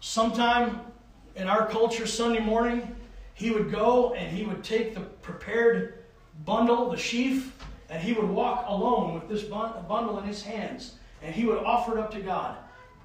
[0.00, 0.80] Sometime
[1.36, 2.94] in our culture, Sunday morning,
[3.34, 6.03] he would go and he would take the prepared
[6.44, 7.56] bundle, the sheaf,
[7.88, 11.96] and he would walk alone with this bundle in his hands, and he would offer
[11.96, 12.56] it up to God.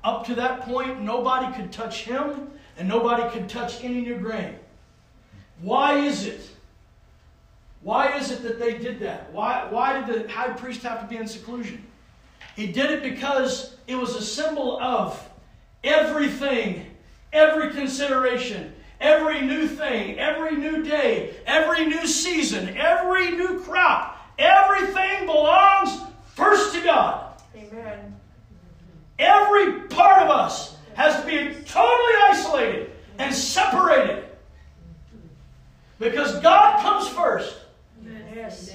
[0.04, 4.56] Up to that point, nobody could touch him, and nobody could touch any new grain.
[5.62, 6.50] Why is it?
[7.82, 9.32] Why is it that they did that?
[9.32, 11.86] Why, why did the high priest have to be in seclusion?
[12.56, 15.30] He did it because it was a symbol of
[15.84, 16.88] everything,
[17.32, 25.26] every consideration, every new thing, every new day, every new season, every new crop, everything
[25.26, 26.02] belongs
[26.36, 27.42] first to God.
[27.56, 28.16] Amen.
[29.18, 34.26] Every part of us has to be totally isolated and separated.
[36.00, 37.58] Because God comes first.
[38.34, 38.74] Yes.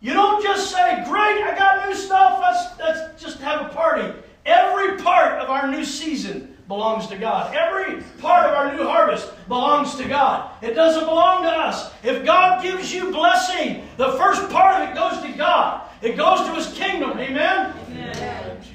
[0.00, 4.12] You don't just say, Great, I got new stuff, let's, let's just have a party.
[4.44, 7.54] Every part of our new season belongs to God.
[7.54, 10.50] Every part of our new harvest belongs to God.
[10.62, 11.90] It doesn't belong to us.
[12.02, 15.88] If God gives you blessing, the first part of it goes to God.
[16.02, 17.18] It goes to His kingdom.
[17.18, 17.74] Amen?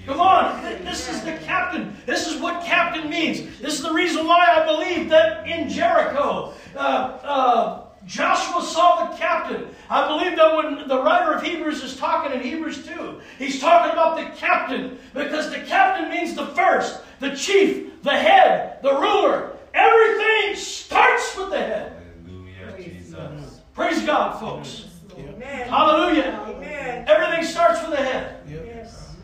[0.07, 1.95] Come on, this is the captain.
[2.05, 3.59] This is what captain means.
[3.59, 9.17] This is the reason why I believe that in Jericho, uh, uh, Joshua saw the
[9.17, 9.67] captain.
[9.89, 13.91] I believe that when the writer of Hebrews is talking in Hebrews 2, he's talking
[13.91, 19.55] about the captain because the captain means the first, the chief, the head, the ruler.
[19.73, 22.03] Everything starts with the head.
[22.25, 23.61] Hallelujah, Jesus.
[23.73, 24.85] Praise God, folks.
[25.17, 25.67] Amen.
[25.67, 26.45] Hallelujah.
[26.47, 27.05] Amen.
[27.07, 28.41] Everything starts with the head.
[28.47, 29.15] Yes.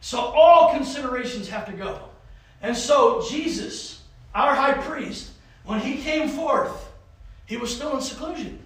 [0.00, 1.98] So all considerations have to go.
[2.60, 4.02] And so Jesus,
[4.34, 5.30] our high priest,
[5.64, 6.90] when he came forth,
[7.46, 8.58] he was still in seclusion.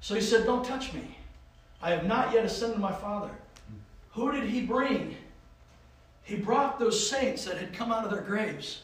[0.00, 1.18] So he said, Don't touch me.
[1.82, 3.30] I have not yet ascended to my Father.
[4.12, 5.16] Who did he bring?
[6.22, 8.82] He brought those saints that had come out of their graves.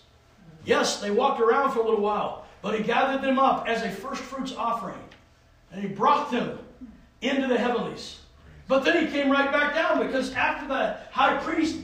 [0.65, 3.91] Yes, they walked around for a little while, but he gathered them up as a
[3.91, 4.99] first fruits offering.
[5.73, 6.59] And he brought them
[7.21, 8.21] into the heavenlies.
[8.69, 11.79] But then he came right back down because after the high priest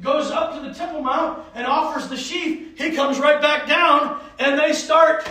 [0.00, 4.20] goes up to the Temple Mount and offers the sheaf, he comes right back down
[4.38, 5.30] and they start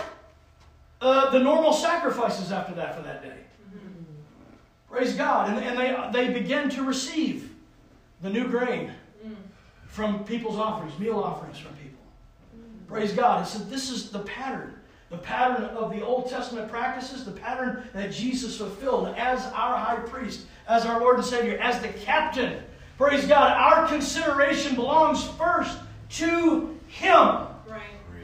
[1.04, 3.36] uh, the normal sacrifices after that for that day.
[4.90, 5.50] Praise God.
[5.50, 5.78] And, and
[6.12, 7.52] they, they begin to receive
[8.22, 8.92] the new grain
[9.86, 12.00] from people's offerings, meal offerings from people.
[12.88, 13.40] Praise God.
[13.40, 14.74] And so this is the pattern.
[15.10, 20.00] The pattern of the Old Testament practices, the pattern that Jesus fulfilled as our high
[20.06, 22.62] priest, as our Lord and Savior, as the captain.
[22.96, 23.52] Praise God.
[23.52, 25.78] Our consideration belongs first
[26.10, 27.46] to Him.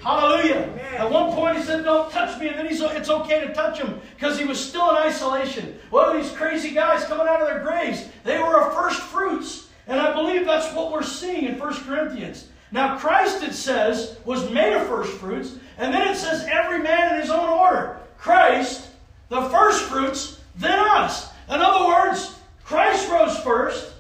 [0.03, 0.69] Hallelujah.
[0.73, 0.95] Amen.
[0.95, 2.49] At one point he said, Don't touch me.
[2.49, 5.79] And then he's, it's okay to touch him because he was still in isolation.
[5.91, 8.07] What are these crazy guys coming out of their graves?
[8.25, 9.69] They were a first fruits.
[9.87, 12.49] And I believe that's what we're seeing in 1 Corinthians.
[12.73, 15.57] Now, Christ, it says, was made of first fruits.
[15.79, 17.99] And then it says, every man in his own order.
[18.17, 18.89] Christ
[19.29, 21.31] The first fruits, then us.
[21.49, 23.93] In other words, Christ rose first,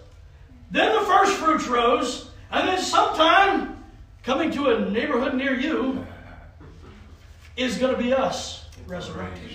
[0.70, 3.79] then the first fruits rose, and then sometime
[4.22, 6.06] coming to a neighborhood near you
[7.56, 9.50] is going to be us resurrected.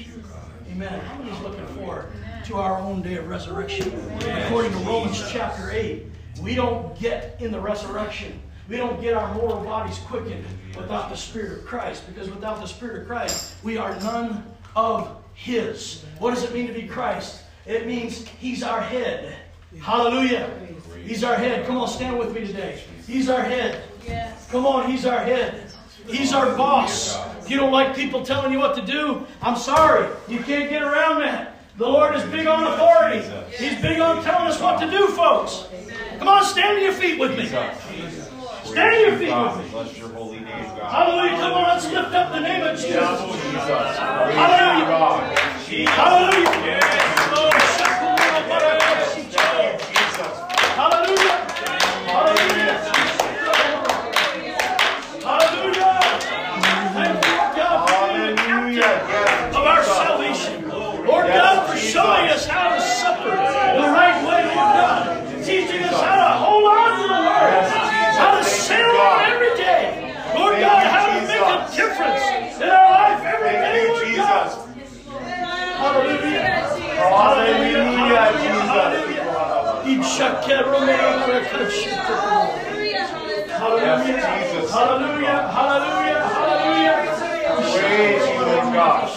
[0.72, 1.00] Amen.
[1.02, 2.12] How many is looking forward
[2.46, 3.94] to our own day of resurrection?
[4.46, 6.04] According to Romans chapter 8,
[6.42, 8.40] we don't get in the resurrection.
[8.68, 10.44] We don't get our mortal bodies quickened
[10.76, 14.44] without the Spirit of Christ, because without the Spirit of Christ, we are none
[14.76, 16.04] of His.
[16.20, 17.44] What does it mean to be Christ?
[17.66, 19.36] It means He's our head.
[19.80, 20.50] Hallelujah.
[21.04, 21.66] He's our head.
[21.68, 22.82] Come on, stand with me today.
[23.06, 23.84] He's our head.
[24.50, 25.72] Come on, He's our head.
[26.08, 27.18] He's our boss.
[27.44, 30.08] If you don't like people telling you what to do, I'm sorry.
[30.28, 31.56] You can't get around that.
[31.78, 33.28] The Lord is big on authority.
[33.58, 35.66] He's big on telling us what to do, folks.
[36.20, 37.48] Come on, stand to your feet with me.
[37.48, 39.70] Stand to your feet with me.
[39.72, 40.92] bless your holy name, God.
[40.92, 41.38] Hallelujah.
[41.38, 42.78] Come on, let's lift up the name of.
[42.78, 42.96] Jesus.
[42.96, 44.86] Hallelujah.
[45.88, 47.05] Hallelujah.
[61.86, 65.44] Showing us how to suffer the right way, Lord God.
[65.46, 67.70] Teaching us how to hold on to the Word.
[68.18, 70.16] How to sail on every day.
[70.34, 72.26] Lord God, how to make a difference
[72.62, 74.50] in our life every day, Lord God.
[74.50, 74.66] Jesus.
[75.78, 76.42] Hallelujah.
[76.96, 78.66] Hallelujah, Hallelujah.
[78.66, 79.26] Hallelujah.
[83.86, 84.02] Yes,
[84.52, 84.72] Jesus.
[84.72, 85.40] Hallelujah.
[85.52, 86.22] Hallelujah.
[86.34, 86.98] Hallelujah.
[87.80, 89.08] Praise you, Lord God.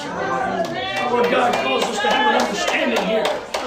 [1.11, 1.53] Lord God
[1.89, 3.25] us to have an understanding here.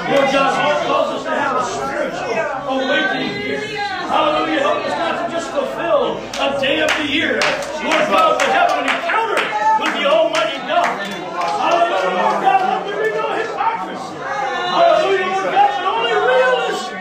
[0.09, 0.51] Lord God
[0.85, 2.33] calls us to have a spiritual
[2.69, 3.61] awakening here.
[4.09, 4.59] Hallelujah.
[4.61, 7.39] Help us not to just fulfill a day of the year.
[7.85, 9.41] Lord God, but have an encounter
[9.81, 10.85] with the Almighty God.
[11.07, 12.11] Hallelujah.
[12.21, 14.15] Lord God, let there be no hypocrisy.
[14.21, 15.25] Hallelujah.
[15.31, 16.97] Lord God, but only realism.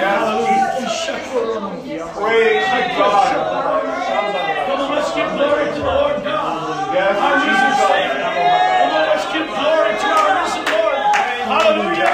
[0.00, 0.26] Yes,
[2.16, 3.32] praise you, God.
[4.66, 6.94] Come on, let's give glory to the Lord God.
[6.94, 7.78] Yes, Jesus.
[7.88, 8.30] Savior.
[8.80, 10.98] Come on, let's give glory to our risen Lord.
[11.50, 12.12] Hallelujah.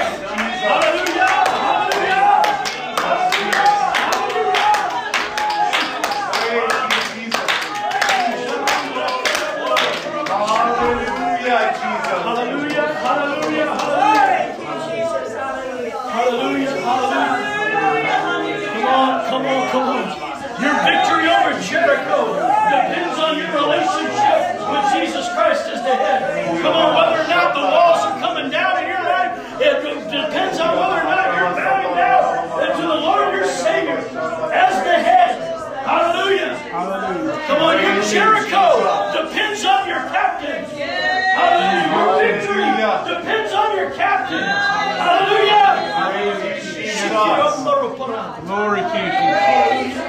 [0.67, 1.31] Hallelujah.
[1.57, 2.37] Hallelujah.
[6.33, 7.51] Praise you, Jesus.
[10.27, 12.07] Hallelujah, Jesus.
[12.27, 12.87] Hallelujah.
[13.03, 13.67] Hallelujah.
[13.77, 14.47] Hallelujah.
[14.87, 15.97] Jesus, hallelujah.
[15.97, 16.71] Hallelujah.
[16.81, 18.67] Hallelujah.
[18.67, 20.05] Come on, come on, come on.
[20.61, 22.19] Your victory over Jericho
[22.67, 25.76] depends on your relationship with Jesus Christ as the head.
[25.87, 29.79] Come on, whether or not the walls are coming down in your life, it
[30.11, 33.97] depends on whether or not you're bowing down to the Lord your Savior
[34.51, 35.39] as the head.
[35.87, 36.59] Hallelujah.
[37.47, 38.83] Come on, your Jericho
[39.15, 40.65] depends on your captain.
[40.67, 41.95] Hallelujah.
[41.95, 42.67] Your victory
[43.07, 44.43] depends on your captain.
[44.43, 45.71] Hallelujah.
[48.45, 49.11] Glory to you.
[49.47, 50.03] Hallelujah.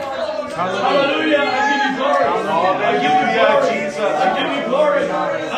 [0.58, 1.38] Hallelujah.
[1.38, 2.24] I give you glory.
[2.26, 3.87] I give you glory.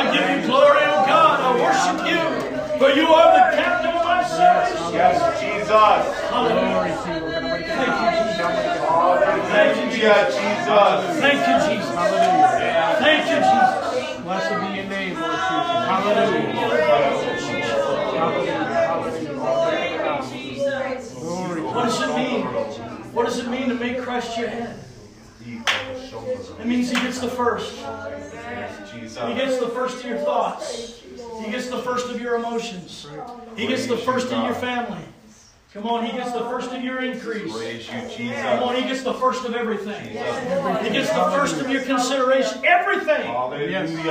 [0.00, 1.44] I give you glory, oh God.
[1.44, 2.24] I worship you.
[2.80, 4.96] For you are the captain of my salvation.
[4.96, 5.68] Yes, Jesus.
[6.32, 6.72] Hallelujah.
[6.72, 7.20] Glory to you.
[7.20, 7.68] We're going to make
[9.52, 10.32] Thank you, Jesus.
[10.40, 11.04] Jesus.
[11.20, 11.92] Thank you, Jesus.
[11.92, 12.96] Hallelujah.
[13.04, 14.24] Thank you, Jesus.
[14.24, 15.84] Blessed be your name, Lord Jesus.
[15.84, 16.64] Hallelujah.
[16.80, 18.70] Hallelujah.
[21.76, 22.40] What does it mean?
[23.12, 24.80] What does it mean to make Christ your head?
[25.46, 27.74] It means he gets the first.
[27.76, 31.00] He gets the first of your thoughts.
[31.44, 33.06] He gets the first of your emotions.
[33.56, 35.04] He gets the first of your family.
[35.72, 37.56] Come on, he gets the first of your increase.
[37.56, 38.42] Praise you, Jesus.
[38.42, 40.02] Come on, he gets the first of everything.
[40.08, 42.64] He gets the first of your consideration.
[42.64, 43.22] Everything.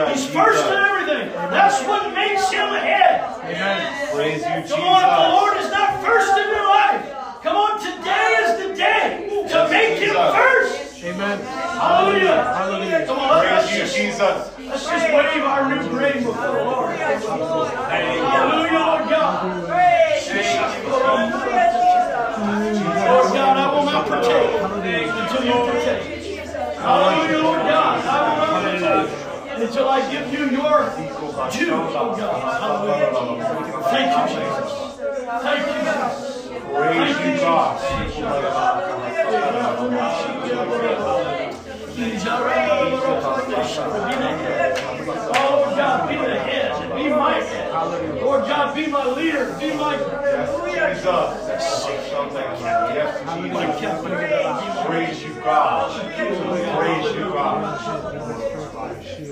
[0.09, 1.30] He's first in everything.
[1.34, 3.25] That's what makes him ahead.
[3.43, 4.15] Amen.
[4.15, 5.30] Praise you, Come on, if the.
[5.36, 9.99] Lord is not first in your life, come on, today is the day to make
[9.99, 10.88] him first.
[11.02, 11.39] Amen.
[11.39, 12.43] Hallelujah.
[12.56, 13.06] Hallelujah.
[13.06, 14.20] Come on, let's Praise you, Jesus.
[14.20, 17.00] let's just wave our new grain before the Lord.
[17.00, 19.43] Hallelujah, Lord God.
[23.08, 26.04] Lord God, I will not partake until you partake.
[26.76, 28.06] Hallelujah, Lord God.
[28.06, 29.08] I will not partake
[29.58, 30.80] until I give you your
[31.50, 32.43] due, oh God.
[32.60, 33.84] Hallelujah.
[33.88, 34.68] Thank you, Jesus.
[35.43, 36.49] Thank you, Jesus.
[36.76, 37.80] Praise you, God.
[45.32, 46.95] Oh, Lord God, be the head.
[46.95, 48.22] Be my head.
[48.22, 49.55] Lord God, be my leader.
[49.59, 51.49] Be my Yes, Jesus.
[52.93, 54.86] Yes, Jesus.
[54.86, 55.91] Praise you, God.
[56.78, 58.49] Praise you, God.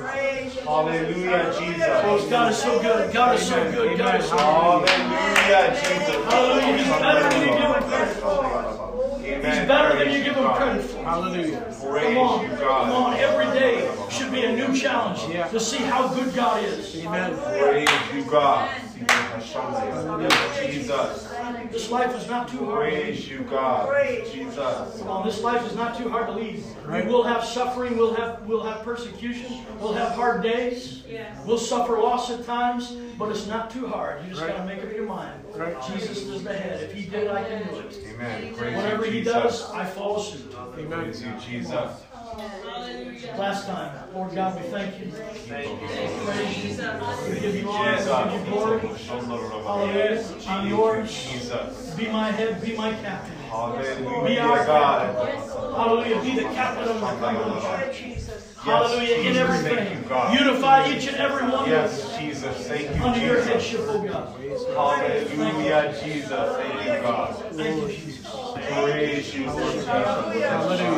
[0.08, 2.02] Hallelujah, Jesus.
[2.02, 3.14] Folks, God is so good.
[3.14, 3.98] God is so good.
[3.98, 4.90] God is so good.
[4.90, 6.26] Hallelujah, Jesus.
[6.26, 6.78] Hallelujah.
[6.78, 8.88] He's better than you give him credit for.
[9.22, 11.04] He's better than Praise you give him credit for.
[11.04, 11.74] Hallelujah.
[11.82, 13.14] Come on, come on.
[13.18, 16.96] Every day should be a new challenge to see how good God is.
[17.04, 17.38] Amen.
[17.60, 18.87] Praise you, God.
[20.66, 21.34] Jesus.
[21.72, 22.90] This life is not too hard.
[22.90, 23.04] to lead.
[23.04, 24.26] Praise you, God.
[24.32, 25.02] Jesus.
[25.04, 26.64] Come this life is not too hard to lead.
[26.92, 27.98] We will have suffering.
[27.98, 29.66] We'll have we'll have persecution.
[29.80, 31.04] We'll have hard days.
[31.10, 31.38] Yes.
[31.46, 34.24] We'll suffer loss at times, but it's not too hard.
[34.24, 34.52] You just Right.
[34.52, 35.42] got to make up your mind.
[35.56, 35.76] Right.
[35.88, 36.84] Jesus is the head.
[36.84, 37.98] If He did it, I can do it.
[38.14, 38.56] Amen.
[38.56, 40.54] Praise Whatever you, He does, I follow suit.
[40.78, 41.04] Amen.
[41.04, 41.92] Praise you, Jesus.
[42.38, 43.36] Hallelujah.
[43.36, 45.12] Last time, Lord God, we thank you.
[45.12, 47.34] Praise you.
[47.34, 47.96] We give you honor.
[47.98, 48.08] Jesus.
[48.08, 48.80] We give you glory.
[49.66, 50.26] Hallelujah.
[50.48, 51.30] I'm yours.
[51.32, 51.96] Jesus.
[51.96, 52.62] Be my head.
[52.62, 53.36] Be my captain.
[53.38, 55.16] Be Hallelujah, our God.
[55.18, 55.50] captain.
[55.50, 56.22] Hallelujah.
[56.22, 58.04] Be the captain of the Cumberland Church.
[58.04, 58.54] Jesus.
[58.58, 59.16] Hallelujah.
[59.16, 59.98] In everything.
[60.04, 60.40] You, God.
[60.40, 62.68] Unify each and every one of us Yes, Jesus.
[62.68, 63.52] Thank you, under your Jesus.
[63.52, 64.36] headship, oh God.
[64.76, 66.30] Hallelujah, Jesus.
[66.30, 67.36] Thank you, God.
[67.54, 68.17] Thank you, Jesus.
[68.68, 69.86] Praise you, Jesus.
[69.86, 70.52] Hallelujah.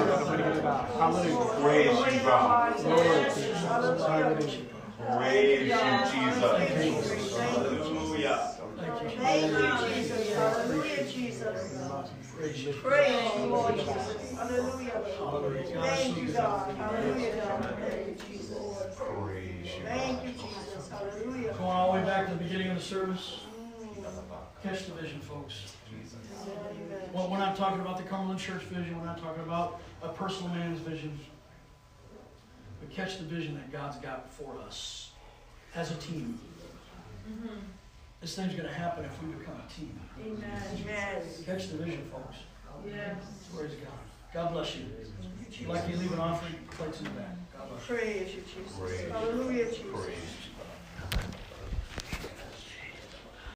[0.07, 0.89] Nobody get about.
[0.89, 1.61] Hallelujah.
[1.61, 2.77] Praise you, God.
[2.77, 3.53] Glory to you.
[3.53, 4.69] Hallelujah.
[5.17, 5.77] Praise you,
[6.11, 6.41] Jesus.
[7.39, 8.55] Hallelujah.
[8.79, 9.49] Thank you, Jesus.
[9.49, 10.33] Thank you, Jesus.
[10.35, 11.57] Hallelujah, Jesus.
[12.35, 12.73] Praise you.
[12.73, 14.31] Praise you, Lord Jesus.
[14.37, 15.03] Hallelujah.
[15.17, 15.73] Hallelujah.
[15.73, 16.35] God is so Thank you, good.
[16.35, 16.75] God.
[16.75, 17.77] Hallelujah, God.
[17.79, 18.57] Thank you, Jesus.
[18.95, 19.83] Praise you.
[19.83, 20.89] Thank you, Jesus.
[20.89, 21.53] Hallelujah.
[21.53, 23.41] Going all the way back to the beginning of the service.
[24.63, 25.73] Catch the vision, folks.
[26.51, 27.09] Amen.
[27.13, 28.97] Well, we're not talking about the Cumberland Church vision.
[28.97, 31.19] We're not talking about a personal man's vision.
[32.79, 35.11] But catch the vision that God's got for us
[35.75, 36.39] as a team.
[38.21, 39.99] This thing's going to happen if we become a team.
[40.19, 40.61] Amen.
[40.81, 41.21] Amen.
[41.45, 42.37] Catch the vision, folks.
[42.85, 43.15] Yes.
[43.55, 44.33] Praise God.
[44.33, 44.85] God bless you.
[45.51, 47.35] You'd like to leave an offering, plates in the back.
[47.57, 47.95] God bless you.
[47.95, 48.77] Praise you, Jesus.
[48.77, 49.11] Praise.
[49.11, 49.83] Hallelujah, Jesus.
[49.91, 50.38] Praise